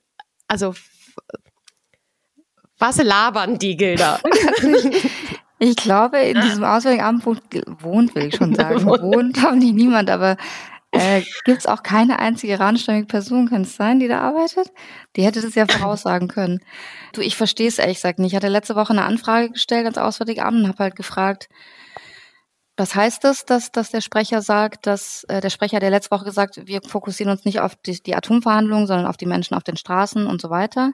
also 0.48 0.74
was 2.78 2.98
labern 2.98 3.60
die 3.60 3.78
Gilder? 3.78 4.20
Ich 5.62 5.76
glaube, 5.76 6.20
in 6.20 6.40
diesem 6.40 6.64
Auswärtigen 6.64 7.04
Amt 7.04 7.26
wohnt, 7.26 8.16
will 8.16 8.28
ich 8.28 8.36
schon 8.36 8.56
sagen, 8.56 8.86
wohnt, 8.86 9.34
glaube 9.34 9.58
ich, 9.58 9.74
niemand, 9.74 10.10
aber 10.10 10.38
äh, 10.92 11.22
Gibt 11.46 11.60
es 11.60 11.68
auch 11.68 11.84
keine 11.84 12.20
einzige 12.20 12.54
iranischstämmige 12.54 13.06
Person, 13.06 13.50
kann 13.50 13.62
es 13.62 13.76
sein, 13.76 14.00
die 14.00 14.08
da 14.08 14.22
arbeitet? 14.22 14.72
Die 15.16 15.24
hätte 15.24 15.42
das 15.42 15.54
ja 15.56 15.68
voraussagen 15.68 16.28
können. 16.28 16.60
Du, 17.14 17.22
ich 17.22 17.36
verstehe 17.36 17.68
es 17.68 17.78
ehrlich 17.78 17.98
gesagt 17.98 18.20
nicht. 18.20 18.32
Ich 18.32 18.36
hatte 18.36 18.48
letzte 18.48 18.76
Woche 18.76 18.94
eine 18.94 19.04
Anfrage 19.04 19.52
gestellt 19.52 19.86
ans 19.86 19.98
Auswärtige 20.00 20.44
Amt 20.44 20.64
und 20.64 20.68
habe 20.68 20.84
halt 20.84 20.96
gefragt, 20.96 21.48
was 22.76 22.96
heißt 22.96 23.24
das, 23.24 23.46
dass, 23.46 23.72
dass 23.72 23.92
der 23.92 24.02
Sprecher 24.02 24.42
sagt, 24.42 24.88
dass 24.88 25.26
äh, 25.26 25.42
der 25.42 25.50
Sprecher 25.50 25.80
der 25.80 25.90
letzte 25.90 26.12
Woche 26.12 26.26
gesagt, 26.26 26.66
wir 26.66 26.82
fokussieren 26.82 27.32
uns 27.32 27.44
nicht 27.46 27.60
auf 27.60 27.76
die, 27.76 28.02
die 28.02 28.16
Atomverhandlungen, 28.16 28.88
sondern 28.88 29.06
auf 29.06 29.18
die 29.18 29.26
Menschen 29.26 29.56
auf 29.56 29.64
den 29.64 29.76
Straßen 29.76 30.26
und 30.26 30.42
so 30.42 30.50
weiter. 30.50 30.94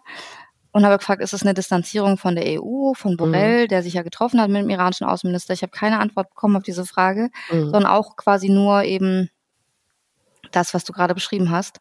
Und 0.71 0.84
habe 0.84 0.97
gefragt, 0.97 1.21
ist 1.21 1.31
es 1.31 1.43
eine 1.43 1.53
Distanzierung 1.53 2.17
von 2.17 2.36
der 2.36 2.60
EU, 2.60 2.93
von 2.95 3.15
Borrell, 3.15 3.63
mhm. 3.63 3.67
der 3.69 3.81
sich 3.81 3.93
ja 3.93 4.01
getroffen 4.01 4.41
hat 4.41 4.49
mit 4.49 4.62
dem 4.62 4.69
iranischen 4.69 5.08
Außenminister? 5.08 5.53
Ich 5.53 5.62
habe 5.62 5.71
keine 5.71 5.99
Antwort 5.99 6.29
bekommen 6.31 6.58
auf 6.58 6.63
diese 6.63 6.86
Frage, 6.86 7.29
mhm. 7.49 7.69
sondern 7.69 7.86
auch 7.86 8.17
quasi 8.17 8.49
nur 8.49 8.84
eben 8.84 9.29
das, 10.51 10.73
was 10.73 10.84
du 10.84 10.93
gerade 10.93 11.13
beschrieben 11.13 11.51
hast. 11.51 11.79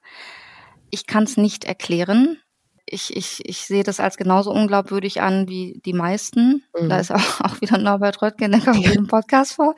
Ich 0.91 1.07
kann 1.07 1.25
es 1.25 1.37
nicht 1.37 1.65
erklären. 1.65 2.39
Ich, 2.87 3.17
ich, 3.17 3.49
ich 3.49 3.67
sehe 3.67 3.83
das 3.83 3.99
als 3.99 4.17
genauso 4.17 4.53
unglaubwürdig 4.53 5.23
an 5.23 5.49
wie 5.49 5.81
die 5.85 5.95
meisten. 5.95 6.65
Mhm. 6.79 6.89
Da 6.89 6.99
ist 6.99 7.11
auch, 7.11 7.41
auch 7.41 7.61
wieder 7.61 7.79
Norbert 7.79 8.21
Röttgen, 8.23 8.53
der 8.53 8.61
kommt 8.61 8.77
in 8.77 8.83
diesem 8.83 9.07
Podcast 9.07 9.55
vor. 9.55 9.75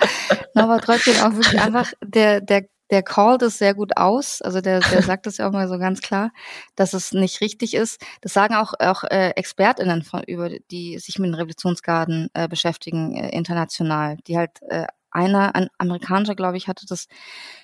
Norbert 0.55 0.89
Röttgen 0.89 1.21
auch 1.21 1.33
wirklich 1.35 1.61
einfach 1.61 1.93
der, 2.03 2.41
der 2.41 2.67
der 2.91 3.03
callt 3.03 3.43
es 3.43 3.59
sehr 3.59 3.75
gut 3.75 3.97
aus. 3.97 4.43
Also 4.43 4.61
der, 4.61 4.81
der 4.81 5.03
sagt 5.03 5.27
es 5.27 5.39
ja 5.39 5.49
auch 5.49 5.53
mal 5.53 5.69
so 5.69 5.79
ganz 5.79 6.01
klar, 6.01 6.31
dass 6.77 6.93
es 6.93 7.13
nicht 7.13 7.41
richtig 7.41 7.75
ist. 7.75 8.01
Das 8.21 8.33
sagen 8.33 8.55
auch, 8.55 8.75
auch 8.79 9.05
äh, 9.05 9.31
ExpertInnen 9.31 10.03
von, 10.03 10.23
über, 10.25 10.51
die 10.71 10.99
sich 10.99 11.19
mit 11.19 11.29
den 11.29 11.35
Revolutionsgarden 11.35 12.29
äh, 12.35 12.49
beschäftigen, 12.49 13.17
äh, 13.17 13.31
international, 13.31 14.19
die 14.27 14.39
halt 14.39 14.63
äh, 14.69 14.87
einer, 15.17 15.57
ein 15.57 15.69
Amerikaner, 15.79 16.35
glaube 16.35 16.59
ich, 16.59 16.69
hatte 16.69 16.85
das 16.87 17.07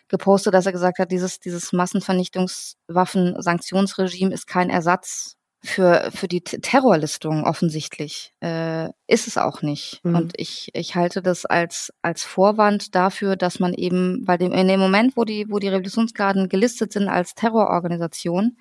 gepostet, 0.09 0.55
dass 0.55 0.65
er 0.67 0.73
gesagt 0.73 0.99
hat, 0.99 1.13
dieses, 1.13 1.39
dieses 1.39 1.73
Massenvernichtungswaffen-Sanktionsregime 1.73 4.33
ist 4.33 4.47
kein 4.47 4.71
Ersatz 4.71 5.37
für, 5.65 6.11
für 6.13 6.27
die 6.27 6.43
Terrorlistung 6.43 7.45
offensichtlich. 7.45 8.33
Äh, 8.41 8.89
ist 9.07 9.29
es 9.29 9.39
auch 9.39 9.63
nicht. 9.63 10.01
Mhm. 10.03 10.17
Und 10.17 10.33
ich, 10.37 10.71
ich 10.73 10.97
halte 10.97 11.23
das 11.23 11.47
als, 11.47 11.93
als 12.03 12.25
Vorwand 12.25 12.97
dafür, 12.97 13.37
dass 13.37 13.61
man 13.61 13.73
eben, 13.73 14.27
weil 14.27 14.39
dem, 14.39 14.51
in 14.53 14.67
dem 14.67 14.81
Moment, 14.81 15.17
wo 15.17 15.25
die, 15.25 15.47
wo 15.49 15.61
die 15.61 15.69
Revolutionsgarden 15.69 16.49
gelistet 16.49 16.93
sind 16.93 17.09
als 17.09 17.35
Terrororganisation, 17.35 18.57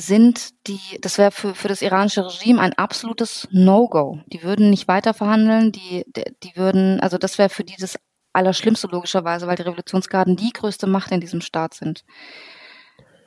sind 0.00 0.66
die, 0.66 0.80
das 1.00 1.18
wäre 1.18 1.30
für, 1.30 1.54
für 1.54 1.68
das 1.68 1.82
iranische 1.82 2.24
Regime 2.24 2.60
ein 2.60 2.74
absolutes 2.74 3.48
No-Go. 3.50 4.20
Die 4.26 4.42
würden 4.42 4.70
nicht 4.70 4.88
weiter 4.88 5.14
verhandeln, 5.14 5.72
die, 5.72 6.04
die 6.42 6.56
würden, 6.56 7.00
also 7.00 7.18
das 7.18 7.38
wäre 7.38 7.48
für 7.48 7.64
die 7.64 7.76
das 7.78 7.98
Allerschlimmste 8.32 8.88
logischerweise, 8.88 9.46
weil 9.46 9.56
die 9.56 9.62
Revolutionsgarden 9.62 10.36
die 10.36 10.52
größte 10.52 10.86
Macht 10.86 11.10
in 11.10 11.20
diesem 11.20 11.40
Staat 11.40 11.74
sind. 11.74 12.04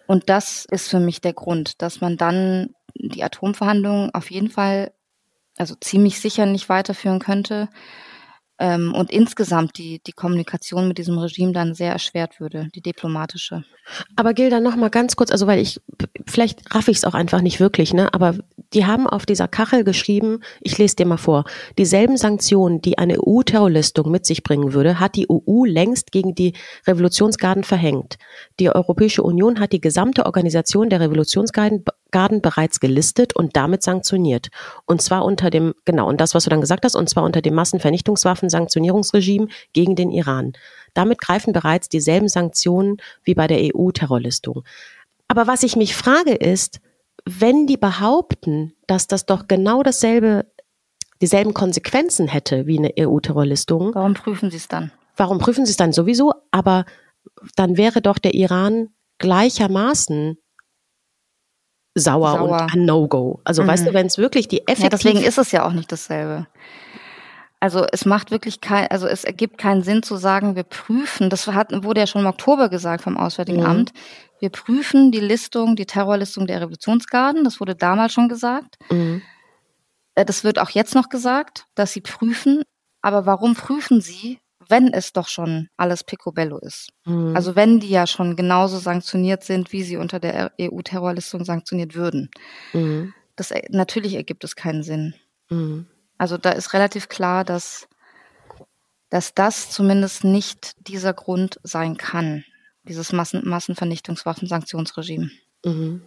Und 0.08 0.30
das 0.30 0.66
ist 0.66 0.90
für 0.90 1.00
mich 1.00 1.22
der 1.22 1.34
Grund, 1.34 1.82
dass 1.82 2.02
man 2.02 2.18
dann 2.18 2.76
die 2.96 3.24
Atomverhandlungen 3.24 4.14
auf 4.14 4.30
jeden 4.30 4.50
Fall, 4.50 4.94
also 5.58 5.76
ziemlich 5.76 6.20
sicher 6.20 6.46
nicht 6.46 6.70
weiterführen 6.70 7.20
könnte 7.20 7.70
ähm, 8.62 8.94
und 8.94 9.10
insgesamt 9.10 9.80
die, 9.80 10.00
die 10.06 10.12
Kommunikation 10.12 10.88
mit 10.88 11.00
diesem 11.00 11.18
Regime 11.18 11.52
dann 11.52 11.74
sehr 11.74 11.92
erschwert 11.92 12.40
würde, 12.40 12.70
die 12.76 12.82
diplomatische. 12.82 13.64
Aber 14.16 14.36
Gilda, 14.36 14.60
noch 14.60 14.76
mal 14.76 14.92
ganz 14.92 15.16
kurz, 15.16 15.32
also 15.32 15.48
weil 15.48 15.60
ich, 15.60 15.82
vielleicht 16.28 16.74
raff 16.74 16.88
ich 16.88 16.98
es 16.98 17.06
auch 17.06 17.16
einfach 17.16 17.42
nicht 17.42 17.60
wirklich, 17.60 17.92
ne? 17.92 18.14
aber 18.14 18.36
die 18.74 18.86
haben 18.86 19.08
auf 19.08 19.26
dieser 19.26 19.48
Kachel 19.48 19.84
geschrieben, 19.84 20.42
ich 20.62 20.78
lese 20.78 20.96
dir 20.96 21.08
mal 21.08 21.18
vor, 21.18 21.46
dieselben 21.80 22.18
Sanktionen, 22.18 22.82
die 22.82 23.00
eine 23.00 23.18
EU-Terrorlistung 23.20 24.12
mit 24.12 24.28
sich 24.28 24.44
bringen 24.44 24.74
würde, 24.74 25.00
hat 25.00 25.16
die 25.16 25.28
EU 25.28 25.66
längst 25.66 26.12
gegen 26.12 26.36
die 26.36 26.54
Revolutionsgarden 26.86 27.64
verhängt. 27.64 28.18
Die 28.60 28.70
Europäische 28.70 29.24
Union 29.24 29.60
hat 29.60 29.74
die 29.74 29.82
gesamte 29.82 30.28
Organisation 30.28 30.90
der 30.90 31.00
Revolutionsgarden 31.00 31.84
bereits 32.12 32.80
gelistet 32.80 33.36
und 33.36 33.56
damit 33.56 33.84
sanktioniert. 33.84 34.50
Und 34.86 35.02
zwar 35.02 35.26
unter 35.26 35.50
dem, 35.50 35.74
genau, 35.86 36.08
und 36.08 36.22
das, 36.22 36.36
was 36.36 36.44
du 36.44 36.50
dann 36.50 36.62
gesagt 36.62 36.86
hast, 36.86 36.96
und 36.96 37.10
zwar 37.10 37.24
unter 37.24 37.42
dem 37.42 37.56
Massenvernichtungswaffen-Sanktionierungsregime 37.56 39.48
gegen 39.74 39.96
den 39.96 40.12
Iran. 40.12 40.54
Damit 40.94 41.20
greifen 41.20 41.54
bereits 41.54 41.90
dieselben 41.90 42.28
Sanktionen 42.28 42.98
wie 43.24 43.34
bei 43.34 43.48
der 43.48 43.60
EU-Terrorlistung. 43.74 44.64
Aber 45.28 45.48
was 45.48 45.64
ich 45.64 45.76
mich 45.76 45.96
frage 45.96 46.34
ist, 46.34 46.82
wenn 47.26 47.68
die 47.68 47.78
behaupten, 47.78 48.74
dass 48.88 49.08
das 49.08 49.26
doch 49.26 49.48
genau 49.48 49.84
dasselbe, 49.84 50.46
dieselben 51.22 51.54
Konsequenzen 51.54 52.28
hätte 52.28 52.68
wie 52.68 52.78
eine 52.78 52.92
EU-Terrorlistung. 53.00 53.94
Warum 53.94 54.14
prüfen 54.16 54.52
sie 54.52 54.58
es 54.58 54.68
dann? 54.68 54.92
Warum 55.16 55.38
prüfen 55.38 55.66
sie 55.66 55.72
es 55.72 55.78
dann 55.78 55.94
sowieso? 55.94 56.34
Aber 56.52 56.86
dann 57.56 57.78
wäre 57.78 58.02
doch 58.02 58.18
der 58.18 58.34
Iran 58.34 58.90
gleichermaßen 59.20 60.38
sauer, 61.96 62.38
sauer. 62.38 62.62
und 62.62 62.74
ein 62.74 62.86
No-Go. 62.86 63.42
Also 63.44 63.64
mhm. 63.64 63.68
weißt 63.68 63.88
du, 63.88 63.94
wenn 63.94 64.08
es 64.08 64.18
wirklich 64.18 64.48
die 64.48 64.68
effektiv... 64.68 64.84
Ja, 64.84 64.90
deswegen 64.90 65.22
ist 65.22 65.38
es 65.38 65.52
ja 65.52 65.66
auch 65.66 65.74
nicht 65.74 65.92
dasselbe. 65.92 66.48
Also 67.60 67.86
es 67.92 68.06
macht 68.06 68.32
wirklich 68.32 68.60
kein, 68.60 68.88
also 68.88 69.06
es 69.06 69.24
ergibt 69.24 69.58
keinen 69.60 69.84
Sinn 69.84 70.02
zu 70.02 70.16
sagen, 70.16 70.56
wir 70.56 70.64
prüfen, 70.64 71.30
das 71.30 71.46
hat, 71.48 71.72
wurde 71.84 72.02
ja 72.02 72.08
schon 72.08 72.22
im 72.22 72.28
Oktober 72.28 72.70
gesagt 72.70 73.04
vom 73.04 73.18
Auswärtigen 73.18 73.60
mhm. 73.60 73.68
Amt, 73.68 73.94
wir 74.40 74.50
prüfen 74.50 75.12
die 75.12 75.20
Listung, 75.20 75.76
die 75.76 75.86
Terrorlistung 75.86 76.48
der 76.48 76.62
Revolutionsgarden, 76.62 77.44
das 77.44 77.60
wurde 77.60 77.76
damals 77.76 78.14
schon 78.14 78.30
gesagt. 78.30 78.78
Mhm. 78.90 79.22
Äh, 80.16 80.26
das 80.26 80.44
wird 80.44 80.60
auch 80.60 80.72
jetzt 80.72 80.96
noch 80.96 81.10
gesagt, 81.10 81.68
dass 81.76 81.94
sie 81.94 82.02
prüfen. 82.02 82.64
Aber 83.04 83.26
warum 83.26 83.56
prüfen 83.56 84.02
sie, 84.02 84.40
wenn 84.72 84.92
es 84.94 85.14
doch 85.14 85.28
schon 85.28 85.70
alles 85.78 86.04
picobello 86.04 86.58
ist? 86.58 86.90
Mhm. 87.06 87.36
Also 87.36 87.56
wenn 87.56 87.80
die 87.80 87.90
ja 87.90 88.08
schon 88.08 88.36
genauso 88.36 88.80
sanktioniert 88.80 89.44
sind, 89.44 89.72
wie 89.72 89.84
sie 89.84 89.98
unter 89.98 90.20
der 90.20 90.52
EU-Terrorlistung 90.60 91.46
sanktioniert 91.46 91.94
würden. 91.96 92.32
Mhm. 92.74 93.14
Das, 93.36 93.54
natürlich 93.70 94.16
ergibt 94.16 94.44
es 94.44 94.56
keinen 94.56 94.84
Sinn. 94.84 95.14
Mhm. 95.50 95.86
Also 96.18 96.38
da 96.38 96.52
ist 96.52 96.74
relativ 96.74 97.10
klar, 97.10 97.44
dass, 97.44 97.88
dass 99.10 99.34
das 99.34 99.70
zumindest 99.70 100.24
nicht 100.24 100.74
dieser 100.88 101.14
Grund 101.14 101.60
sein 101.64 101.98
kann, 101.98 102.44
dieses 102.84 103.12
Massen, 103.12 103.48
Massenvernichtungswaffensanktionsregime. 103.48 105.30
Mhm. 105.66 106.02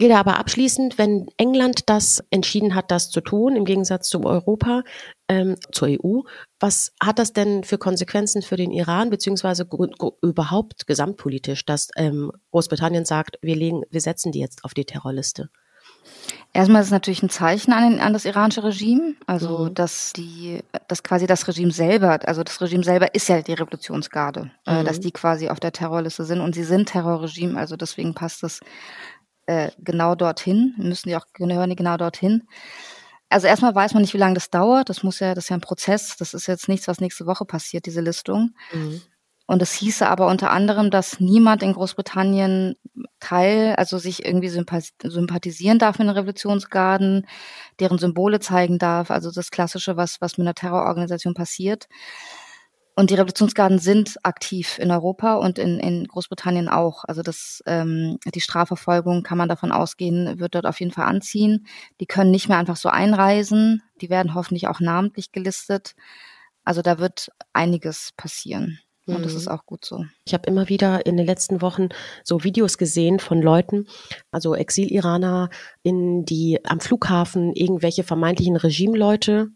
Gilda, 0.00 0.18
aber 0.18 0.38
abschließend, 0.38 0.96
wenn 0.96 1.28
England 1.36 1.90
das 1.90 2.24
entschieden 2.30 2.74
hat, 2.74 2.90
das 2.90 3.10
zu 3.10 3.20
tun, 3.20 3.54
im 3.54 3.66
Gegensatz 3.66 4.08
zu 4.08 4.24
Europa, 4.24 4.82
ähm, 5.28 5.56
zur 5.72 5.88
EU, 5.88 6.22
was 6.58 6.94
hat 7.02 7.18
das 7.18 7.34
denn 7.34 7.64
für 7.64 7.76
Konsequenzen 7.76 8.40
für 8.40 8.56
den 8.56 8.72
Iran, 8.72 9.10
beziehungsweise 9.10 9.68
überhaupt 10.22 10.86
gesamtpolitisch, 10.86 11.66
dass 11.66 11.90
ähm, 11.96 12.32
Großbritannien 12.50 13.04
sagt, 13.04 13.38
wir 13.42 13.54
legen, 13.54 13.82
wir 13.90 14.00
setzen 14.00 14.32
die 14.32 14.40
jetzt 14.40 14.64
auf 14.64 14.72
die 14.72 14.86
Terrorliste? 14.86 15.50
Erstmal 16.54 16.80
ist 16.80 16.88
es 16.88 16.92
natürlich 16.92 17.22
ein 17.22 17.28
Zeichen 17.28 17.72
an, 17.72 18.00
an 18.00 18.14
das 18.14 18.24
iranische 18.24 18.64
Regime, 18.64 19.14
also 19.26 19.66
mhm. 19.66 19.74
dass 19.74 20.14
die, 20.14 20.60
dass 20.88 21.02
quasi 21.02 21.26
das 21.26 21.46
Regime 21.46 21.72
selber, 21.72 22.18
also 22.26 22.42
das 22.42 22.60
Regime 22.60 22.82
selber 22.82 23.14
ist 23.14 23.28
ja 23.28 23.42
die 23.42 23.52
Revolutionsgarde, 23.52 24.44
mhm. 24.44 24.50
äh, 24.64 24.82
dass 24.82 24.98
die 24.98 25.12
quasi 25.12 25.50
auf 25.50 25.60
der 25.60 25.72
Terrorliste 25.72 26.24
sind 26.24 26.40
und 26.40 26.54
sie 26.54 26.64
sind 26.64 26.88
Terrorregime, 26.88 27.58
also 27.58 27.76
deswegen 27.76 28.14
passt 28.14 28.42
es 28.42 28.60
äh, 29.50 29.72
genau 29.78 30.14
dorthin, 30.14 30.74
müssen 30.76 31.08
die 31.08 31.16
auch 31.16 31.26
gehören 31.32 31.70
die 31.70 31.76
genau 31.76 31.96
dorthin. 31.96 32.44
Also 33.28 33.48
erstmal 33.48 33.74
weiß 33.74 33.94
man 33.94 34.02
nicht, 34.02 34.14
wie 34.14 34.18
lange 34.18 34.34
das 34.34 34.50
dauert. 34.50 34.88
Das 34.88 35.02
muss 35.02 35.18
ja, 35.18 35.34
das 35.34 35.44
ist 35.44 35.48
ja 35.50 35.56
ein 35.56 35.60
Prozess. 35.60 36.16
Das 36.16 36.34
ist 36.34 36.46
jetzt 36.46 36.68
nichts, 36.68 36.86
was 36.86 37.00
nächste 37.00 37.26
Woche 37.26 37.44
passiert, 37.44 37.86
diese 37.86 38.00
Listung. 38.00 38.54
Mhm. 38.72 39.02
Und 39.46 39.62
es 39.62 39.72
hieße 39.72 40.06
aber 40.06 40.28
unter 40.28 40.52
anderem, 40.52 40.92
dass 40.92 41.18
niemand 41.18 41.64
in 41.64 41.72
Großbritannien 41.72 42.76
Teil, 43.18 43.74
also 43.76 43.98
sich 43.98 44.24
irgendwie 44.24 44.48
sympathisieren 44.48 45.80
darf 45.80 45.98
mit 45.98 46.06
den 46.06 46.14
Revolutionsgarden, 46.14 47.26
deren 47.80 47.98
Symbole 47.98 48.38
zeigen 48.38 48.78
darf, 48.78 49.10
also 49.10 49.32
das 49.32 49.50
Klassische, 49.50 49.96
was, 49.96 50.20
was 50.20 50.38
mit 50.38 50.46
einer 50.46 50.54
Terrororganisation 50.54 51.34
passiert. 51.34 51.88
Und 53.00 53.08
die 53.08 53.14
Revolutionsgarden 53.14 53.78
sind 53.78 54.18
aktiv 54.24 54.78
in 54.78 54.90
Europa 54.90 55.36
und 55.36 55.58
in, 55.58 55.80
in 55.80 56.06
Großbritannien 56.06 56.68
auch. 56.68 57.04
Also 57.04 57.22
das, 57.22 57.62
ähm, 57.64 58.18
die 58.34 58.42
Strafverfolgung 58.42 59.22
kann 59.22 59.38
man 59.38 59.48
davon 59.48 59.72
ausgehen, 59.72 60.38
wird 60.38 60.54
dort 60.54 60.66
auf 60.66 60.80
jeden 60.80 60.92
Fall 60.92 61.06
anziehen. 61.06 61.66
Die 61.98 62.04
können 62.04 62.30
nicht 62.30 62.50
mehr 62.50 62.58
einfach 62.58 62.76
so 62.76 62.90
einreisen. 62.90 63.82
Die 64.02 64.10
werden 64.10 64.34
hoffentlich 64.34 64.68
auch 64.68 64.80
namentlich 64.80 65.32
gelistet. 65.32 65.94
Also 66.62 66.82
da 66.82 66.98
wird 66.98 67.30
einiges 67.54 68.10
passieren. 68.18 68.80
Und 69.06 69.24
das 69.24 69.32
ist 69.32 69.46
mhm. 69.46 69.52
auch 69.52 69.64
gut 69.64 69.82
so. 69.82 70.04
Ich 70.26 70.34
habe 70.34 70.46
immer 70.46 70.68
wieder 70.68 71.06
in 71.06 71.16
den 71.16 71.24
letzten 71.24 71.62
Wochen 71.62 71.88
so 72.22 72.44
Videos 72.44 72.76
gesehen 72.76 73.18
von 73.18 73.40
Leuten, 73.40 73.86
also 74.30 74.54
Exil-Iraner, 74.54 75.48
in 75.82 76.26
die 76.26 76.60
am 76.66 76.80
Flughafen 76.80 77.54
irgendwelche 77.54 78.04
vermeintlichen 78.04 78.56
Regimeleute 78.56 79.48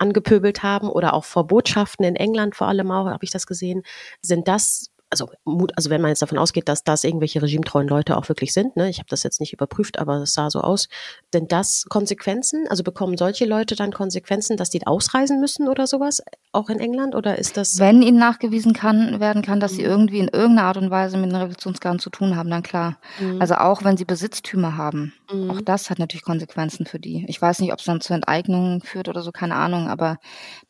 angepöbelt 0.00 0.62
haben 0.62 0.88
oder 0.88 1.14
auch 1.14 1.24
vor 1.24 1.46
Botschaften 1.46 2.04
in 2.04 2.16
England 2.16 2.56
vor 2.56 2.68
allem 2.68 2.90
auch, 2.90 3.06
habe 3.06 3.24
ich 3.24 3.30
das 3.30 3.46
gesehen. 3.46 3.82
Sind 4.22 4.48
das 4.48 4.89
also, 5.10 5.28
also 5.74 5.90
wenn 5.90 6.00
man 6.00 6.10
jetzt 6.10 6.22
davon 6.22 6.38
ausgeht, 6.38 6.68
dass 6.68 6.84
das 6.84 7.02
irgendwelche 7.02 7.42
regimetreuen 7.42 7.88
Leute 7.88 8.16
auch 8.16 8.28
wirklich 8.28 8.52
sind, 8.52 8.76
ne, 8.76 8.88
ich 8.88 8.98
habe 8.98 9.08
das 9.08 9.24
jetzt 9.24 9.40
nicht 9.40 9.52
überprüft, 9.52 9.98
aber 9.98 10.18
es 10.18 10.34
sah 10.34 10.50
so 10.50 10.60
aus, 10.60 10.88
sind 11.32 11.50
das 11.50 11.84
Konsequenzen? 11.88 12.66
Also 12.68 12.84
bekommen 12.84 13.16
solche 13.16 13.44
Leute 13.44 13.74
dann 13.74 13.92
Konsequenzen, 13.92 14.56
dass 14.56 14.70
die 14.70 14.86
ausreisen 14.86 15.40
müssen 15.40 15.68
oder 15.68 15.88
sowas, 15.88 16.22
auch 16.52 16.70
in 16.70 16.78
England? 16.78 17.16
Oder 17.16 17.38
ist 17.38 17.56
das. 17.56 17.78
Wenn 17.80 18.02
ihnen 18.02 18.18
nachgewiesen 18.18 18.72
kann, 18.72 19.18
werden 19.18 19.42
kann, 19.42 19.58
dass 19.58 19.72
sie 19.72 19.82
mhm. 19.82 19.88
irgendwie 19.88 20.18
in 20.20 20.28
irgendeiner 20.28 20.68
Art 20.68 20.76
und 20.76 20.90
Weise 20.90 21.16
mit 21.16 21.30
den 21.30 21.36
Revolutionsgarden 21.36 21.98
zu 21.98 22.10
tun 22.10 22.36
haben, 22.36 22.50
dann 22.50 22.62
klar. 22.62 22.98
Mhm. 23.18 23.40
Also 23.40 23.54
auch 23.54 23.82
wenn 23.82 23.96
sie 23.96 24.04
Besitztümer 24.04 24.76
haben. 24.76 25.12
Mhm. 25.32 25.50
Auch 25.50 25.60
das 25.60 25.90
hat 25.90 25.98
natürlich 25.98 26.24
Konsequenzen 26.24 26.86
für 26.86 27.00
die. 27.00 27.24
Ich 27.28 27.42
weiß 27.42 27.58
nicht, 27.60 27.72
ob 27.72 27.80
es 27.80 27.84
dann 27.84 28.00
zu 28.00 28.14
Enteignungen 28.14 28.80
führt 28.80 29.08
oder 29.08 29.22
so, 29.22 29.32
keine 29.32 29.56
Ahnung, 29.56 29.88
aber 29.88 30.18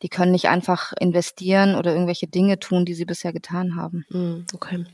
die 0.01 0.09
können 0.09 0.31
nicht 0.31 0.49
einfach 0.49 0.93
investieren 0.99 1.75
oder 1.75 1.91
irgendwelche 1.91 2.27
Dinge 2.27 2.59
tun, 2.59 2.85
die 2.85 2.95
sie 2.95 3.05
bisher 3.05 3.33
getan 3.33 3.75
haben. 3.75 4.05
Mhm. 4.09 4.30
Hm, 4.31 4.45
okay. 4.53 4.85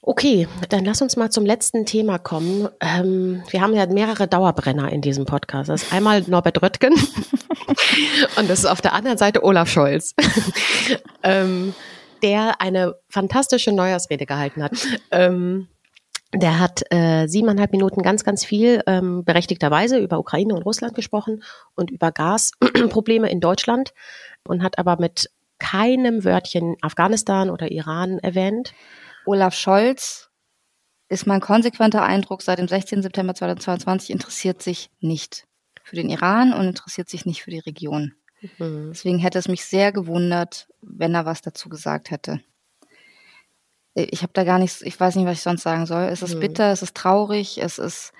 Okay, 0.00 0.48
dann 0.70 0.84
lass 0.84 1.02
uns 1.02 1.16
mal 1.16 1.30
zum 1.30 1.44
letzten 1.44 1.84
Thema 1.84 2.18
kommen. 2.18 2.68
Ähm, 2.80 3.42
wir 3.50 3.60
haben 3.60 3.74
ja 3.74 3.84
mehrere 3.86 4.26
Dauerbrenner 4.26 4.90
in 4.90 5.02
diesem 5.02 5.26
Podcast. 5.26 5.68
Das 5.68 5.82
ist 5.82 5.92
einmal 5.92 6.22
Norbert 6.22 6.62
Röttgen 6.62 6.94
und 8.36 8.48
das 8.48 8.60
ist 8.60 8.66
auf 8.66 8.80
der 8.80 8.94
anderen 8.94 9.18
Seite 9.18 9.44
Olaf 9.44 9.68
Scholz, 9.68 10.14
ähm, 11.22 11.74
der 12.22 12.60
eine 12.60 12.94
fantastische 13.10 13.72
Neujahrsrede 13.72 14.24
gehalten 14.24 14.62
hat. 14.62 14.72
Ähm, 15.10 15.68
der 16.34 16.58
hat 16.58 16.84
äh, 16.90 17.26
siebeneinhalb 17.26 17.72
Minuten 17.72 18.02
ganz, 18.02 18.24
ganz 18.24 18.44
viel 18.44 18.82
ähm, 18.86 19.24
berechtigterweise 19.24 19.98
über 19.98 20.18
Ukraine 20.18 20.54
und 20.54 20.62
Russland 20.62 20.94
gesprochen 20.94 21.42
und 21.74 21.90
über 21.90 22.12
Gasprobleme 22.12 23.30
in 23.30 23.40
Deutschland 23.40 23.92
und 24.46 24.62
hat 24.62 24.78
aber 24.78 24.98
mit 24.98 25.30
keinem 25.58 26.24
Wörtchen 26.24 26.76
Afghanistan 26.82 27.50
oder 27.50 27.70
Iran 27.70 28.18
erwähnt. 28.18 28.74
Olaf 29.26 29.54
Scholz 29.54 30.30
ist 31.08 31.26
mein 31.26 31.40
konsequenter 31.40 32.02
Eindruck 32.02 32.42
seit 32.42 32.58
dem 32.58 32.68
16. 32.68 33.02
September 33.02 33.34
2022 33.34 34.10
interessiert 34.10 34.62
sich 34.62 34.90
nicht 35.00 35.46
für 35.82 35.96
den 35.96 36.10
Iran 36.10 36.52
und 36.52 36.66
interessiert 36.66 37.08
sich 37.08 37.24
nicht 37.24 37.42
für 37.42 37.50
die 37.50 37.60
Region. 37.60 38.14
Mhm. 38.58 38.90
Deswegen 38.92 39.18
hätte 39.18 39.38
es 39.38 39.48
mich 39.48 39.64
sehr 39.64 39.90
gewundert, 39.92 40.68
wenn 40.82 41.14
er 41.14 41.24
was 41.24 41.40
dazu 41.40 41.68
gesagt 41.68 42.10
hätte. 42.10 42.40
Ich 43.94 44.22
habe 44.22 44.32
da 44.32 44.44
gar 44.44 44.58
nichts, 44.58 44.82
ich 44.82 44.98
weiß 44.98 45.16
nicht, 45.16 45.26
was 45.26 45.38
ich 45.38 45.42
sonst 45.42 45.62
sagen 45.62 45.86
soll. 45.86 46.04
Es 46.04 46.22
ist 46.22 46.36
mhm. 46.36 46.40
bitter, 46.40 46.70
es 46.70 46.82
ist 46.82 46.94
traurig, 46.94 47.58
es 47.58 47.78
ist 47.78 48.12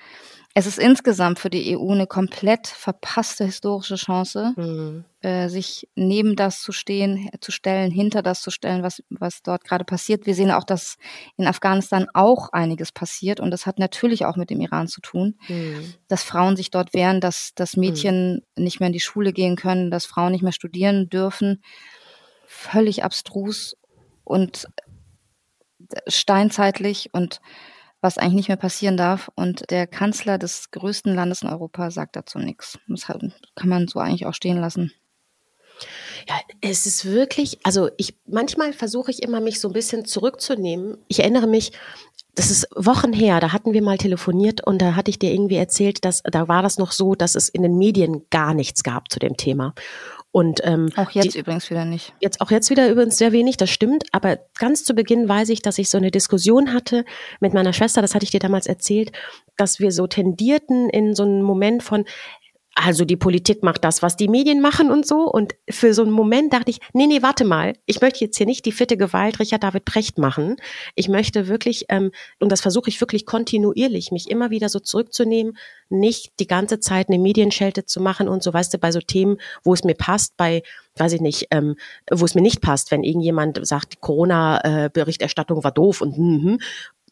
es 0.58 0.66
ist 0.66 0.80
insgesamt 0.80 1.38
für 1.38 1.50
die 1.50 1.78
EU 1.78 1.92
eine 1.92 2.08
komplett 2.08 2.66
verpasste 2.66 3.44
historische 3.44 3.94
Chance, 3.94 4.54
mhm. 4.56 5.04
äh, 5.20 5.48
sich 5.48 5.88
neben 5.94 6.34
das 6.34 6.62
zu 6.62 6.72
stehen, 6.72 7.30
zu 7.40 7.52
stellen, 7.52 7.92
hinter 7.92 8.22
das 8.22 8.42
zu 8.42 8.50
stellen, 8.50 8.82
was, 8.82 9.00
was 9.08 9.44
dort 9.44 9.62
gerade 9.62 9.84
passiert. 9.84 10.26
Wir 10.26 10.34
sehen 10.34 10.50
auch, 10.50 10.64
dass 10.64 10.96
in 11.36 11.46
Afghanistan 11.46 12.08
auch 12.12 12.48
einiges 12.52 12.90
passiert 12.90 13.38
und 13.38 13.52
das 13.52 13.66
hat 13.66 13.78
natürlich 13.78 14.26
auch 14.26 14.34
mit 14.34 14.50
dem 14.50 14.60
Iran 14.60 14.88
zu 14.88 15.00
tun, 15.00 15.38
mhm. 15.46 15.94
dass 16.08 16.24
Frauen 16.24 16.56
sich 16.56 16.72
dort 16.72 16.92
wehren, 16.92 17.20
dass, 17.20 17.52
dass 17.54 17.76
Mädchen 17.76 18.42
mhm. 18.56 18.64
nicht 18.64 18.80
mehr 18.80 18.88
in 18.88 18.92
die 18.92 18.98
Schule 18.98 19.32
gehen 19.32 19.54
können, 19.54 19.92
dass 19.92 20.06
Frauen 20.06 20.32
nicht 20.32 20.42
mehr 20.42 20.50
studieren 20.50 21.08
dürfen. 21.08 21.62
Völlig 22.46 23.04
abstrus 23.04 23.76
und 24.24 24.66
steinzeitlich 26.08 27.10
und 27.12 27.40
was 28.00 28.18
eigentlich 28.18 28.34
nicht 28.34 28.48
mehr 28.48 28.56
passieren 28.56 28.96
darf. 28.96 29.30
Und 29.34 29.70
der 29.70 29.86
Kanzler 29.86 30.38
des 30.38 30.70
größten 30.70 31.14
Landes 31.14 31.42
in 31.42 31.48
Europa 31.48 31.90
sagt 31.90 32.16
dazu 32.16 32.38
nichts. 32.38 32.78
Das 32.88 33.06
kann 33.06 33.68
man 33.68 33.88
so 33.88 33.98
eigentlich 33.98 34.26
auch 34.26 34.34
stehen 34.34 34.60
lassen. 34.60 34.92
Ja, 36.28 36.34
es 36.60 36.86
ist 36.86 37.04
wirklich, 37.04 37.60
also 37.64 37.88
ich 37.96 38.18
manchmal 38.26 38.72
versuche 38.72 39.10
ich 39.10 39.22
immer 39.22 39.40
mich 39.40 39.60
so 39.60 39.68
ein 39.68 39.74
bisschen 39.74 40.04
zurückzunehmen. 40.04 40.98
Ich 41.06 41.20
erinnere 41.20 41.46
mich, 41.46 41.72
das 42.34 42.50
ist 42.50 42.68
Wochen 42.74 43.12
her, 43.12 43.40
da 43.40 43.52
hatten 43.52 43.72
wir 43.72 43.82
mal 43.82 43.98
telefoniert 43.98 44.64
und 44.64 44.80
da 44.80 44.94
hatte 44.94 45.10
ich 45.10 45.18
dir 45.18 45.32
irgendwie 45.32 45.56
erzählt, 45.56 46.04
dass 46.04 46.22
da 46.22 46.48
war 46.48 46.62
das 46.62 46.78
noch 46.78 46.92
so, 46.92 47.14
dass 47.14 47.34
es 47.34 47.48
in 47.48 47.62
den 47.62 47.78
Medien 47.78 48.26
gar 48.30 48.54
nichts 48.54 48.82
gab 48.82 49.10
zu 49.10 49.18
dem 49.18 49.36
Thema. 49.36 49.74
Und 50.30 50.60
ähm, 50.62 50.90
auch 50.96 51.10
jetzt 51.10 51.34
die, 51.34 51.38
übrigens 51.38 51.70
wieder 51.70 51.86
nicht. 51.86 52.12
Jetzt 52.20 52.40
auch 52.40 52.50
jetzt 52.50 52.68
wieder 52.68 52.90
übrigens 52.90 53.16
sehr 53.16 53.32
wenig, 53.32 53.56
das 53.56 53.70
stimmt. 53.70 54.04
Aber 54.12 54.38
ganz 54.58 54.84
zu 54.84 54.94
Beginn 54.94 55.28
weiß 55.28 55.48
ich, 55.48 55.62
dass 55.62 55.78
ich 55.78 55.88
so 55.88 55.96
eine 55.96 56.10
Diskussion 56.10 56.74
hatte 56.74 57.04
mit 57.40 57.54
meiner 57.54 57.72
Schwester, 57.72 58.02
das 58.02 58.14
hatte 58.14 58.24
ich 58.24 58.30
dir 58.30 58.40
damals 58.40 58.66
erzählt, 58.66 59.12
dass 59.56 59.80
wir 59.80 59.90
so 59.90 60.06
tendierten 60.06 60.90
in 60.90 61.14
so 61.14 61.22
einen 61.22 61.42
Moment 61.42 61.82
von, 61.82 62.04
also 62.80 63.04
die 63.04 63.16
Politik 63.16 63.62
macht 63.62 63.82
das, 63.82 64.02
was 64.02 64.16
die 64.16 64.28
Medien 64.28 64.60
machen 64.60 64.90
und 64.90 65.06
so. 65.06 65.22
Und 65.22 65.54
für 65.68 65.92
so 65.94 66.02
einen 66.02 66.12
Moment 66.12 66.52
dachte 66.52 66.70
ich, 66.70 66.78
nee, 66.92 67.06
nee, 67.06 67.22
warte 67.22 67.44
mal, 67.44 67.74
ich 67.86 68.00
möchte 68.00 68.24
jetzt 68.24 68.36
hier 68.36 68.46
nicht 68.46 68.64
die 68.66 68.72
fitte 68.72 68.96
Gewalt 68.96 69.40
Richard 69.40 69.64
David 69.64 69.84
Precht 69.84 70.18
machen. 70.18 70.56
Ich 70.94 71.08
möchte 71.08 71.48
wirklich, 71.48 71.86
ähm, 71.88 72.12
und 72.38 72.52
das 72.52 72.60
versuche 72.60 72.88
ich 72.88 73.00
wirklich 73.00 73.26
kontinuierlich, 73.26 74.12
mich 74.12 74.30
immer 74.30 74.50
wieder 74.50 74.68
so 74.68 74.78
zurückzunehmen, 74.78 75.56
nicht 75.88 76.32
die 76.38 76.46
ganze 76.46 76.78
Zeit 76.78 77.08
eine 77.08 77.18
Medienschelte 77.18 77.84
zu 77.84 78.00
machen 78.00 78.28
und 78.28 78.42
so, 78.42 78.52
weißt 78.52 78.72
du, 78.74 78.78
bei 78.78 78.92
so 78.92 79.00
Themen, 79.00 79.38
wo 79.64 79.74
es 79.74 79.82
mir 79.82 79.94
passt, 79.94 80.36
bei, 80.36 80.62
weiß 80.96 81.14
ich 81.14 81.20
nicht, 81.20 81.48
ähm, 81.50 81.74
wo 82.10 82.24
es 82.24 82.34
mir 82.34 82.42
nicht 82.42 82.60
passt, 82.60 82.90
wenn 82.90 83.02
irgendjemand 83.02 83.66
sagt, 83.66 84.00
Corona-Berichterstattung 84.00 85.64
war 85.64 85.72
doof 85.72 86.00
und 86.00 86.16
mm, 86.16 86.58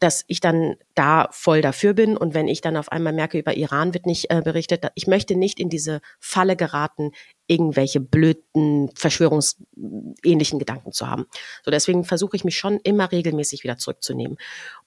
dass 0.00 0.24
ich 0.26 0.40
dann 0.40 0.76
da 0.94 1.28
voll 1.30 1.62
dafür 1.62 1.94
bin 1.94 2.16
und 2.16 2.34
wenn 2.34 2.48
ich 2.48 2.60
dann 2.60 2.76
auf 2.76 2.90
einmal 2.90 3.12
merke, 3.12 3.38
über 3.38 3.56
Iran 3.56 3.94
wird 3.94 4.06
nicht 4.06 4.30
äh, 4.30 4.42
berichtet, 4.42 4.86
ich 4.94 5.06
möchte 5.06 5.36
nicht 5.36 5.60
in 5.60 5.68
diese 5.68 6.00
Falle 6.20 6.56
geraten, 6.56 7.12
irgendwelche 7.46 8.00
blöden, 8.00 8.90
verschwörungsähnlichen 8.94 10.58
Gedanken 10.58 10.92
zu 10.92 11.08
haben. 11.08 11.26
So 11.64 11.70
deswegen 11.70 12.04
versuche 12.04 12.36
ich 12.36 12.44
mich 12.44 12.58
schon 12.58 12.78
immer 12.82 13.12
regelmäßig 13.12 13.62
wieder 13.62 13.78
zurückzunehmen 13.78 14.36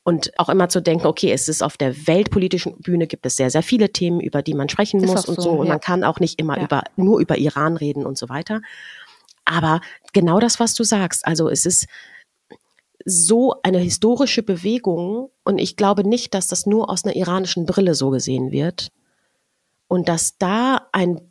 und 0.04 0.38
auch 0.38 0.50
immer 0.50 0.70
zu 0.70 0.82
denken, 0.82 1.08
okay, 1.08 1.32
es 1.32 1.48
ist 1.48 1.64
auf 1.64 1.78
der 1.78 2.08
weltpolitischen 2.08 2.78
Bühne 2.80 3.08
gibt 3.08 3.26
es 3.26 3.36
sehr, 3.36 3.50
sehr 3.50 3.64
viele 3.64 3.92
Themen, 3.92 4.20
über 4.20 4.42
die 4.42 4.54
man 4.54 4.70
sprechen 4.70 5.04
ist 5.04 5.12
muss 5.12 5.26
und 5.26 5.36
so, 5.36 5.42
so 5.42 5.52
und 5.52 5.68
ja. 5.68 5.74
man 5.74 5.80
kann 5.80 6.04
auch 6.04 6.20
nicht 6.20 6.40
immer 6.40 6.58
ja. 6.58 6.64
über, 6.64 6.84
nur 6.96 7.20
über 7.20 7.38
Iran 7.38 7.78
reden 7.78 8.06
und 8.06 8.18
so 8.18 8.30
weiter. 8.30 8.62
Aber 9.46 9.82
genau 10.14 10.40
das, 10.40 10.60
was 10.60 10.76
du 10.76 10.84
sagst, 10.84 11.26
also 11.26 11.50
es 11.50 11.66
ist, 11.66 11.88
so 13.10 13.56
eine 13.64 13.80
historische 13.80 14.44
Bewegung 14.44 15.30
und 15.44 15.58
ich 15.58 15.76
glaube 15.76 16.08
nicht, 16.08 16.34
dass 16.34 16.48
das 16.48 16.66
nur 16.66 16.90
aus 16.90 17.04
einer 17.04 17.16
iranischen 17.16 17.66
Brille 17.66 17.96
so 17.96 18.10
gesehen 18.10 18.52
wird 18.52 18.92
und 19.88 20.08
dass 20.08 20.38
da 20.38 20.88
ein 20.92 21.22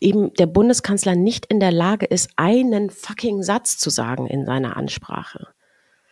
eben 0.00 0.32
der 0.34 0.46
Bundeskanzler 0.46 1.14
nicht 1.14 1.46
in 1.46 1.60
der 1.60 1.72
Lage 1.72 2.06
ist, 2.06 2.30
einen 2.36 2.90
fucking 2.90 3.42
Satz 3.42 3.78
zu 3.78 3.90
sagen 3.90 4.26
in 4.26 4.44
seiner 4.44 4.76
Ansprache. 4.76 5.48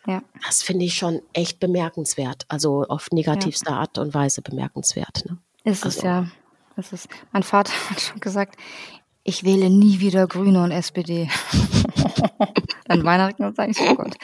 Ja. 0.06 0.22
Das 0.46 0.62
finde 0.62 0.84
ich 0.84 0.94
schon 0.94 1.20
echt 1.32 1.60
bemerkenswert, 1.60 2.44
also 2.48 2.84
auf 2.84 3.08
negativste 3.10 3.70
ja. 3.70 3.78
Art 3.78 3.98
und 3.98 4.12
Weise 4.12 4.42
bemerkenswert. 4.42 5.24
Ne? 5.26 5.38
Ist 5.64 5.84
also. 5.84 5.98
es 5.98 6.04
ja. 6.04 6.26
Ist, 6.76 7.08
mein 7.32 7.42
Vater 7.42 7.72
hat 7.90 8.00
schon 8.00 8.20
gesagt, 8.20 8.56
ich 9.22 9.44
wähle 9.44 9.70
nie 9.70 10.00
wieder 10.00 10.26
Grüne 10.26 10.62
und 10.62 10.70
SPD. 10.70 11.30
An 12.88 13.04
Weihnachten 13.04 13.54
sage 13.54 13.70
ich, 13.70 13.80
oh 13.80 13.94
Gott, 13.94 14.16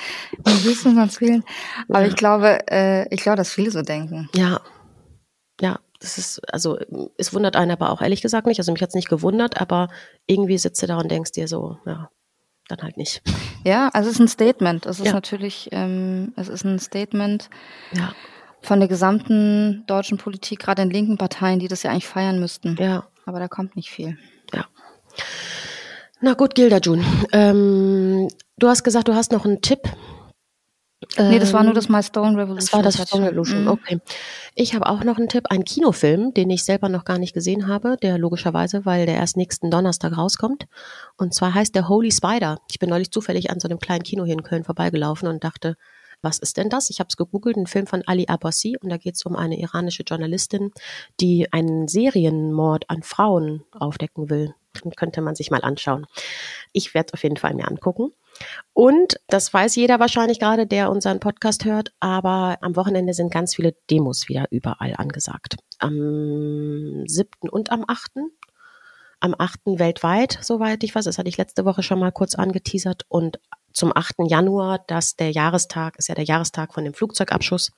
wie 0.44 0.64
willst 0.64 0.84
du 0.84 0.94
sonst 0.94 1.20
wählen? 1.20 1.44
Aber 1.88 2.02
ja. 2.02 2.08
ich 2.08 2.16
glaube, 2.16 2.58
äh, 2.70 3.12
ich 3.14 3.22
glaube, 3.22 3.36
dass 3.36 3.52
viele 3.52 3.70
so 3.70 3.82
denken. 3.82 4.28
Ja. 4.34 4.60
Ja, 5.60 5.78
das 6.00 6.18
ist, 6.18 6.52
also 6.52 6.78
es 7.18 7.32
wundert 7.34 7.56
einen 7.56 7.70
aber 7.70 7.90
auch 7.90 8.00
ehrlich 8.00 8.22
gesagt 8.22 8.46
nicht. 8.46 8.58
Also 8.58 8.72
mich 8.72 8.82
hat 8.82 8.90
es 8.90 8.94
nicht 8.94 9.08
gewundert, 9.08 9.60
aber 9.60 9.88
irgendwie 10.26 10.58
sitzt 10.58 10.82
du 10.82 10.86
da 10.86 10.98
und 10.98 11.10
denkst 11.10 11.32
dir 11.32 11.48
so, 11.48 11.78
ja, 11.86 12.10
dann 12.68 12.82
halt 12.82 12.96
nicht. 12.96 13.22
Ja, 13.64 13.88
also 13.92 14.08
es 14.08 14.16
ist 14.16 14.20
ein 14.20 14.28
Statement. 14.28 14.86
Es 14.86 15.00
ist 15.00 15.06
ja. 15.06 15.12
natürlich, 15.12 15.68
ähm, 15.72 16.32
es 16.36 16.48
ist 16.48 16.64
ein 16.64 16.78
Statement 16.78 17.50
ja. 17.92 18.14
von 18.62 18.80
der 18.80 18.88
gesamten 18.88 19.84
deutschen 19.86 20.18
Politik, 20.18 20.60
gerade 20.60 20.82
in 20.82 20.90
linken 20.90 21.18
Parteien, 21.18 21.58
die 21.58 21.68
das 21.68 21.82
ja 21.82 21.90
eigentlich 21.90 22.06
feiern 22.08 22.40
müssten. 22.40 22.76
Ja. 22.78 23.06
Aber 23.26 23.38
da 23.38 23.48
kommt 23.48 23.76
nicht 23.76 23.90
viel. 23.90 24.18
Ja. 24.54 24.66
Na 26.20 26.34
gut, 26.34 26.54
Gilda 26.54 26.78
June. 26.78 27.02
Ähm, 27.32 28.28
du 28.58 28.68
hast 28.68 28.84
gesagt, 28.84 29.08
du 29.08 29.14
hast 29.14 29.32
noch 29.32 29.44
einen 29.44 29.62
Tipp. 29.62 29.80
Nee, 31.16 31.38
das 31.38 31.54
war 31.54 31.64
nur 31.64 31.72
das 31.72 31.88
My 31.88 32.02
Stone 32.02 32.36
Revolution. 32.36 32.56
Das 32.56 32.72
war 32.74 32.82
das 32.82 33.08
Stone 33.08 33.26
Revolution, 33.26 33.62
mhm. 33.62 33.68
okay. 33.68 34.00
Ich 34.54 34.74
habe 34.74 34.86
auch 34.86 35.02
noch 35.02 35.16
einen 35.16 35.28
Tipp, 35.28 35.46
einen 35.48 35.64
Kinofilm, 35.64 36.34
den 36.34 36.50
ich 36.50 36.62
selber 36.62 36.90
noch 36.90 37.06
gar 37.06 37.18
nicht 37.18 37.32
gesehen 37.32 37.66
habe, 37.68 37.96
der 38.02 38.18
logischerweise, 38.18 38.84
weil 38.84 39.06
der 39.06 39.14
erst 39.14 39.38
nächsten 39.38 39.70
Donnerstag 39.70 40.16
rauskommt. 40.16 40.66
Und 41.16 41.34
zwar 41.34 41.54
heißt 41.54 41.74
der 41.74 41.88
Holy 41.88 42.12
Spider. 42.12 42.58
Ich 42.70 42.78
bin 42.78 42.90
neulich 42.90 43.10
zufällig 43.10 43.50
an 43.50 43.60
so 43.60 43.68
einem 43.68 43.78
kleinen 43.78 44.02
Kino 44.02 44.24
hier 44.24 44.34
in 44.34 44.42
Köln 44.42 44.62
vorbeigelaufen 44.62 45.26
und 45.26 45.42
dachte, 45.42 45.76
was 46.20 46.38
ist 46.38 46.58
denn 46.58 46.68
das? 46.68 46.90
Ich 46.90 47.00
habe 47.00 47.08
es 47.08 47.16
gegoogelt, 47.16 47.56
ein 47.56 47.66
Film 47.66 47.86
von 47.86 48.02
Ali 48.06 48.26
Abbasi 48.26 48.76
und 48.78 48.90
da 48.90 48.98
geht 48.98 49.14
es 49.14 49.24
um 49.24 49.36
eine 49.36 49.58
iranische 49.58 50.02
Journalistin, 50.02 50.70
die 51.18 51.50
einen 51.50 51.88
Serienmord 51.88 52.90
an 52.90 53.02
Frauen 53.02 53.64
aufdecken 53.72 54.28
will. 54.28 54.54
Könnte 54.96 55.20
man 55.20 55.34
sich 55.34 55.50
mal 55.50 55.62
anschauen. 55.62 56.06
Ich 56.72 56.94
werde 56.94 57.08
es 57.08 57.14
auf 57.14 57.22
jeden 57.22 57.36
Fall 57.36 57.54
mir 57.54 57.68
angucken. 57.68 58.12
Und 58.72 59.20
das 59.28 59.52
weiß 59.52 59.76
jeder 59.76 60.00
wahrscheinlich 60.00 60.38
gerade, 60.38 60.66
der 60.66 60.90
unseren 60.90 61.20
Podcast 61.20 61.64
hört, 61.64 61.92
aber 62.00 62.58
am 62.60 62.76
Wochenende 62.76 63.12
sind 63.14 63.32
ganz 63.32 63.54
viele 63.54 63.74
Demos 63.90 64.28
wieder 64.28 64.46
überall 64.50 64.94
angesagt. 64.96 65.56
Am 65.78 67.04
7. 67.06 67.48
und 67.50 67.70
am 67.72 67.84
8. 67.86 68.12
Am 69.22 69.34
8. 69.38 69.60
weltweit, 69.78 70.38
soweit 70.40 70.82
ich 70.82 70.94
weiß, 70.94 71.04
das 71.04 71.18
hatte 71.18 71.28
ich 71.28 71.36
letzte 71.36 71.66
Woche 71.66 71.82
schon 71.82 71.98
mal 71.98 72.12
kurz 72.12 72.34
angeteasert. 72.36 73.04
Und 73.08 73.38
zum 73.72 73.92
8. 73.94 74.14
Januar, 74.26 74.82
dass 74.86 75.16
der 75.16 75.30
Jahrestag, 75.30 75.98
ist 75.98 76.08
ja 76.08 76.14
der 76.14 76.24
Jahrestag 76.24 76.72
von 76.72 76.84
dem 76.84 76.94
Flugzeugabschuss. 76.94 77.72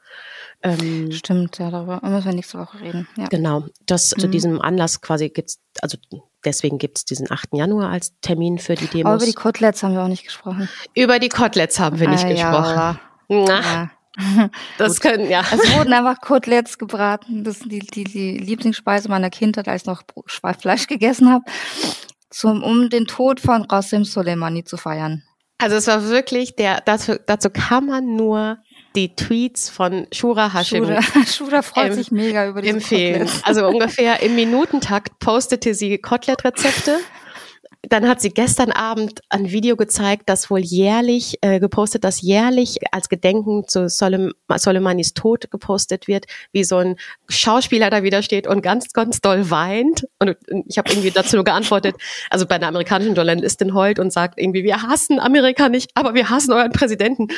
Ähm, 0.63 1.11
Stimmt, 1.11 1.59
ja, 1.59 1.71
darüber 1.71 2.01
müssen 2.03 2.27
wir 2.27 2.35
nächste 2.35 2.59
Woche 2.59 2.81
reden. 2.81 3.09
Ja. 3.17 3.27
Genau, 3.27 3.67
das 3.87 4.11
zu 4.11 4.29
mhm. 4.29 4.31
diesem 4.31 4.61
Anlass 4.61 5.01
quasi 5.01 5.31
gibt's, 5.31 5.61
also 5.81 5.99
deswegen 6.45 6.79
gibt's 6.79 7.05
diesen 7.05 7.31
8. 7.31 7.51
Januar 7.53 7.91
als 7.91 8.19
Termin 8.21 8.59
für 8.59 8.75
die 8.75 8.87
Demos. 8.87 9.07
Aber 9.07 9.17
über 9.17 9.27
die 9.27 9.33
Koteletts 9.33 9.83
haben 9.83 9.95
wir 9.95 10.03
auch 10.03 10.09
nicht 10.09 10.25
gesprochen. 10.25 10.69
Über 10.95 11.19
die 11.19 11.29
Koteletts 11.29 11.79
haben 11.81 11.99
wir 11.99 12.09
nicht 12.09 12.25
ah, 12.25 12.29
gesprochen. 12.29 13.01
Ja, 13.29 13.61
ja. 13.61 13.91
Das 14.79 15.01
Gut. 15.01 15.11
können, 15.11 15.31
ja. 15.31 15.41
Es 15.41 15.77
wurden 15.77 15.93
einfach 15.93 16.21
Koteletts 16.21 16.79
gebraten. 16.79 17.45
Das 17.45 17.59
ist 17.59 17.71
die, 17.71 17.79
die, 17.79 18.05
die 18.05 18.39
Lieblingsspeise 18.39 19.09
meiner 19.09 19.31
Kindheit, 19.31 19.69
als 19.69 19.83
ich 19.83 19.87
noch 19.87 20.03
Fleisch 20.59 20.87
gegessen 20.87 21.31
habe, 21.31 21.45
zum, 22.31 22.63
um 22.63 22.91
den 22.91 23.07
Tod 23.07 23.41
von 23.41 23.63
Rasim 23.63 24.05
Soleimani 24.05 24.65
zu 24.65 24.77
feiern. 24.77 25.23
Also 25.59 25.77
es 25.77 25.87
war 25.87 26.09
wirklich 26.09 26.57
der, 26.57 26.81
dazu, 26.81 27.15
dazu 27.27 27.49
kann 27.49 27.87
man 27.87 28.17
nur 28.17 28.59
die 28.95 29.15
Tweets 29.15 29.69
von 29.69 30.07
Shura 30.13 30.53
Hashim. 30.53 30.85
Shura, 30.85 31.01
Shura 31.27 31.63
freut 31.63 31.89
ähm, 31.89 31.95
sich 31.95 32.11
mega 32.11 32.47
über 32.47 32.63
die 32.63 32.69
empfehlen. 32.69 33.21
Koteletts. 33.27 33.45
Also 33.45 33.67
ungefähr 33.67 34.23
im 34.23 34.35
Minutentakt 34.35 35.19
postete 35.19 35.75
sie 35.75 35.99
Kotelett-Rezepte 35.99 36.99
dann 37.89 38.09
hat 38.09 38.21
sie 38.21 38.31
gestern 38.31 38.71
Abend 38.71 39.21
ein 39.29 39.51
Video 39.51 39.77
gezeigt, 39.77 40.25
das 40.27 40.51
wohl 40.51 40.61
jährlich 40.61 41.39
äh, 41.41 41.59
gepostet, 41.59 42.05
das 42.05 42.21
jährlich 42.23 42.79
als 42.93 43.09
Gedenken 43.09 43.67
zu 43.67 43.89
Soleim 43.89 44.33
Soleimanis 44.55 45.15
Tod 45.15 45.51
gepostet 45.51 46.07
wird, 46.07 46.27
wie 46.53 46.63
so 46.63 46.77
ein 46.77 46.97
Schauspieler 47.29 47.91
da 47.91 48.03
wieder 48.03 48.23
steht 48.23 48.47
und 48.47 48.63
ganz, 48.63 48.93
ganz 48.93 49.21
doll 49.21 49.51
weint. 49.51 50.07
Und 50.21 50.37
ich 50.69 50.79
habe 50.79 50.91
irgendwie 50.91 51.11
dazu 51.11 51.37
nur 51.37 51.45
geantwortet, 51.45 51.97
also 52.31 52.47
bei 52.47 52.55
einer 52.55 52.69
amerikanischen 52.69 53.15
Journalistin 53.15 53.75
heult 53.75 53.99
und 53.99 54.13
sagt 54.13 54.39
irgendwie, 54.39 54.63
wir 54.63 54.83
hassen 54.83 55.19
Amerika 55.19 55.69
nicht, 55.69 55.91
aber 55.95 56.15
wir 56.15 56.31
hassen 56.31 56.53
euren 56.53 56.73
Präsidenten. 56.73 57.29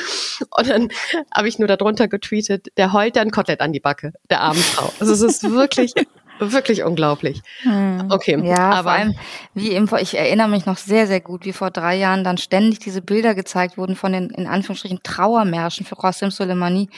Und 0.50 0.68
dann 0.68 0.88
habe 1.32 1.48
ich 1.48 1.58
nur 1.58 1.68
darunter 1.68 2.08
getweetet, 2.08 2.68
der 2.76 2.92
heult 2.92 3.16
dann 3.16 3.30
Kotelett 3.30 3.60
an 3.60 3.72
die 3.72 3.80
Backe, 3.80 4.12
der 4.28 4.40
armen 4.40 4.60
Frau. 4.60 4.92
Also 5.00 5.12
es 5.12 5.22
ist 5.22 5.50
wirklich 5.50 5.94
Wirklich 6.38 6.82
unglaublich. 6.82 7.42
Hm. 7.62 8.08
Okay, 8.10 8.40
ja, 8.44 8.70
aber 8.70 8.90
vor 8.90 8.92
allem, 8.92 9.14
wie 9.54 9.70
im, 9.70 9.88
ich 10.00 10.16
erinnere 10.16 10.48
mich 10.48 10.66
noch 10.66 10.76
sehr, 10.76 11.06
sehr 11.06 11.20
gut, 11.20 11.44
wie 11.44 11.52
vor 11.52 11.70
drei 11.70 11.96
Jahren 11.96 12.24
dann 12.24 12.38
ständig 12.38 12.80
diese 12.80 13.02
Bilder 13.02 13.34
gezeigt 13.34 13.78
wurden 13.78 13.96
von 13.96 14.12
den, 14.12 14.30
in 14.30 14.46
Anführungsstrichen, 14.46 15.00
Trauermärschen 15.02 15.86
für 15.86 15.96
Qasem 15.96 16.30
Soleimani. 16.30 16.88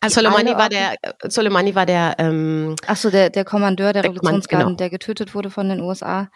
Also 0.00 0.20
Soleimani 0.20 0.54
war 0.56 0.68
der, 0.68 0.94
Soleimani 1.22 1.74
war 1.74 1.86
der, 1.86 2.16
ähm, 2.18 2.76
Ach 2.86 2.96
so, 2.96 3.10
der, 3.10 3.30
der 3.30 3.44
Kommandeur 3.44 3.92
der, 3.92 4.02
der 4.02 4.10
Revolutionsgarden, 4.10 4.68
genau. 4.68 4.76
der 4.76 4.90
getötet 4.90 5.34
wurde 5.34 5.50
von 5.50 5.68
den 5.68 5.80
USA 5.80 6.28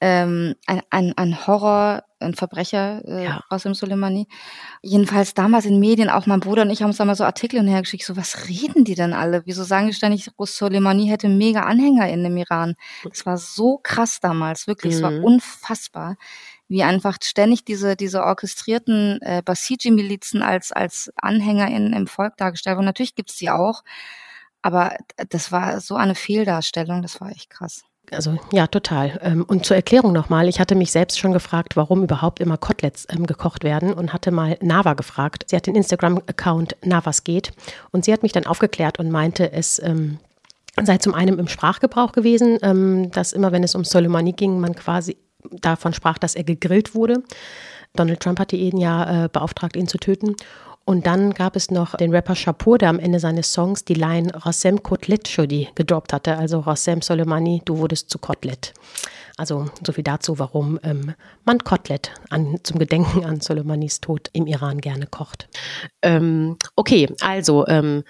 ähm, 0.00 0.54
ein, 0.66 0.82
ein, 0.90 1.12
ein 1.16 1.46
Horror, 1.46 2.02
ein 2.20 2.34
Verbrecher 2.34 3.02
äh, 3.06 3.24
ja. 3.24 3.44
aus 3.48 3.62
dem 3.62 3.74
Soleimani. 3.74 4.26
Jedenfalls 4.82 5.34
damals 5.34 5.64
in 5.64 5.78
Medien, 5.78 6.10
auch 6.10 6.26
mein 6.26 6.40
Bruder 6.40 6.62
und 6.62 6.70
ich 6.70 6.82
haben 6.82 6.88
uns 6.88 6.96
da 6.96 7.04
mal 7.04 7.14
so 7.14 7.24
Artikel 7.24 7.60
hinhergeschickt, 7.60 8.04
so 8.04 8.16
was 8.16 8.48
reden 8.48 8.84
die 8.84 8.94
denn 8.94 9.12
alle? 9.12 9.42
Wieso 9.44 9.64
sagen 9.64 9.86
die 9.86 9.94
ständig, 9.94 10.30
Soleimani 10.38 11.06
hätte 11.08 11.28
mega 11.28 11.62
Anhänger 11.62 12.08
in 12.08 12.22
dem 12.24 12.36
Iran? 12.36 12.74
Es 13.10 13.26
war 13.26 13.38
so 13.38 13.78
krass 13.82 14.20
damals, 14.20 14.66
wirklich, 14.66 14.94
mhm. 14.94 14.96
es 14.96 15.02
war 15.02 15.10
mhm. 15.10 15.24
unfassbar, 15.24 16.16
wie 16.68 16.82
einfach 16.82 17.18
ständig 17.22 17.64
diese, 17.64 17.96
diese 17.96 18.22
orchestrierten 18.22 19.20
äh, 19.22 19.42
Basiji-Milizen 19.44 20.42
als, 20.42 20.72
als 20.72 21.10
Anhänger 21.16 21.68
in, 21.68 21.92
im 21.92 22.06
Volk 22.06 22.36
dargestellt 22.36 22.76
wurden. 22.76 22.86
Natürlich 22.86 23.14
gibt's 23.14 23.36
die 23.36 23.50
auch, 23.50 23.82
aber 24.60 24.96
das 25.30 25.52
war 25.52 25.80
so 25.80 25.96
eine 25.96 26.14
Fehldarstellung, 26.14 27.02
das 27.02 27.20
war 27.20 27.30
echt 27.30 27.50
krass. 27.50 27.84
Also 28.10 28.38
ja, 28.52 28.66
total. 28.66 29.18
Ähm, 29.22 29.44
und 29.44 29.66
zur 29.66 29.76
Erklärung 29.76 30.12
nochmal, 30.12 30.48
ich 30.48 30.60
hatte 30.60 30.74
mich 30.74 30.92
selbst 30.92 31.18
schon 31.18 31.32
gefragt, 31.32 31.76
warum 31.76 32.02
überhaupt 32.02 32.40
immer 32.40 32.56
Koteletts 32.56 33.06
ähm, 33.10 33.26
gekocht 33.26 33.64
werden 33.64 33.92
und 33.92 34.12
hatte 34.12 34.30
mal 34.30 34.56
Nava 34.60 34.94
gefragt. 34.94 35.44
Sie 35.48 35.56
hat 35.56 35.66
den 35.66 35.74
Instagram-Account 35.74 36.76
Navas 36.84 37.24
geht 37.24 37.52
und 37.90 38.04
sie 38.04 38.12
hat 38.12 38.22
mich 38.22 38.32
dann 38.32 38.46
aufgeklärt 38.46 38.98
und 38.98 39.10
meinte, 39.10 39.52
es 39.52 39.80
ähm, 39.82 40.18
sei 40.82 40.98
zum 40.98 41.14
einen 41.14 41.38
im 41.38 41.48
Sprachgebrauch 41.48 42.12
gewesen, 42.12 43.10
dass 43.10 43.32
immer, 43.32 43.50
wenn 43.50 43.64
es 43.64 43.74
um 43.74 43.82
Soleimani 43.82 44.32
ging, 44.32 44.60
man 44.60 44.76
quasi 44.76 45.16
davon 45.50 45.92
sprach, 45.92 46.18
dass 46.18 46.36
er 46.36 46.44
gegrillt 46.44 46.94
wurde. 46.94 47.24
Donald 47.96 48.20
Trump 48.20 48.38
hatte 48.38 48.56
ihn 48.56 48.76
ja 48.76 49.24
äh, 49.24 49.28
beauftragt, 49.28 49.76
ihn 49.76 49.88
zu 49.88 49.98
töten. 49.98 50.36
Und 50.88 51.04
dann 51.04 51.34
gab 51.34 51.54
es 51.54 51.70
noch 51.70 51.96
den 51.96 52.14
Rapper 52.14 52.34
Shapur, 52.34 52.78
der 52.78 52.88
am 52.88 52.98
Ende 52.98 53.20
seines 53.20 53.52
Songs 53.52 53.84
die 53.84 53.92
Line 53.92 54.32
Rassem 54.34 54.82
Kotlet 54.82 55.28
Shodi 55.28 55.68
gedroppt 55.74 56.14
hatte. 56.14 56.38
Also 56.38 56.60
Rassem 56.60 57.02
Soleimani, 57.02 57.60
du 57.66 57.76
wurdest 57.76 58.08
zu 58.08 58.18
Kotlet. 58.18 58.72
Also 59.36 59.66
so 59.86 59.92
viel 59.92 60.02
dazu, 60.02 60.38
warum 60.38 60.80
ähm, 60.82 61.12
man 61.44 61.58
Kotlet 61.58 62.12
an, 62.30 62.58
zum 62.62 62.78
Gedenken 62.78 63.26
an 63.26 63.42
Soleimanis 63.42 64.00
Tod 64.00 64.30
im 64.32 64.46
Iran 64.46 64.80
gerne 64.80 65.06
kocht. 65.06 65.50
Ähm, 66.00 66.56
okay, 66.74 67.14
also 67.20 67.66
ähm, 67.66 68.02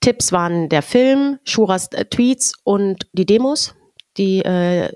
Tipps 0.00 0.30
waren 0.30 0.68
der 0.68 0.82
Film, 0.82 1.38
Shuras 1.42 1.88
äh, 1.92 2.04
Tweets 2.04 2.52
und 2.64 3.06
die 3.14 3.24
Demos. 3.24 3.74
Die 4.18 4.44
äh, 4.44 4.92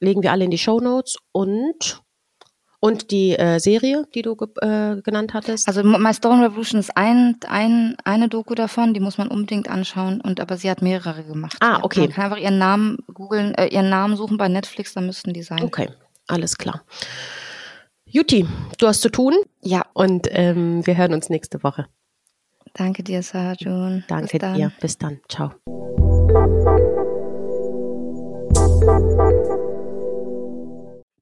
legen 0.00 0.22
wir 0.22 0.32
alle 0.32 0.46
in 0.46 0.50
die 0.50 0.56
Show 0.56 0.80
Notes 0.80 1.18
und 1.32 2.02
und 2.84 3.12
die 3.12 3.38
äh, 3.38 3.60
Serie, 3.60 4.08
die 4.12 4.22
du 4.22 4.36
äh, 4.60 5.00
genannt 5.02 5.34
hattest? 5.34 5.68
Also 5.68 5.84
My 5.84 6.12
Stone 6.12 6.44
Revolution 6.44 6.80
ist 6.80 6.96
ein, 6.96 7.36
ein, 7.46 7.96
eine 8.02 8.28
Doku 8.28 8.56
davon, 8.56 8.92
die 8.92 8.98
muss 8.98 9.18
man 9.18 9.28
unbedingt 9.28 9.70
anschauen. 9.70 10.20
Und 10.20 10.40
aber 10.40 10.56
sie 10.56 10.68
hat 10.68 10.82
mehrere 10.82 11.22
gemacht. 11.22 11.56
Ah, 11.60 11.78
okay. 11.82 12.00
Man 12.00 12.10
kann 12.10 12.24
einfach 12.24 12.38
ihren 12.38 12.58
Namen 12.58 12.98
googeln, 13.14 13.54
äh, 13.54 13.68
ihren 13.68 13.88
Namen 13.88 14.16
suchen 14.16 14.36
bei 14.36 14.48
Netflix, 14.48 14.94
dann 14.94 15.06
müssten 15.06 15.32
die 15.32 15.44
sein. 15.44 15.62
Okay, 15.62 15.90
alles 16.26 16.58
klar. 16.58 16.82
Juti, 18.04 18.48
du 18.78 18.88
hast 18.88 19.00
zu 19.00 19.10
tun. 19.10 19.36
Ja. 19.60 19.86
Und 19.92 20.26
ähm, 20.32 20.84
wir 20.84 20.96
hören 20.96 21.14
uns 21.14 21.30
nächste 21.30 21.62
Woche. 21.62 21.86
Danke 22.74 23.04
dir, 23.04 23.22
Sarjun. 23.22 24.02
Danke 24.08 24.38
Bis 24.40 24.52
dir. 24.54 24.72
Bis 24.80 24.98
dann. 24.98 25.20
Ciao. 25.28 25.52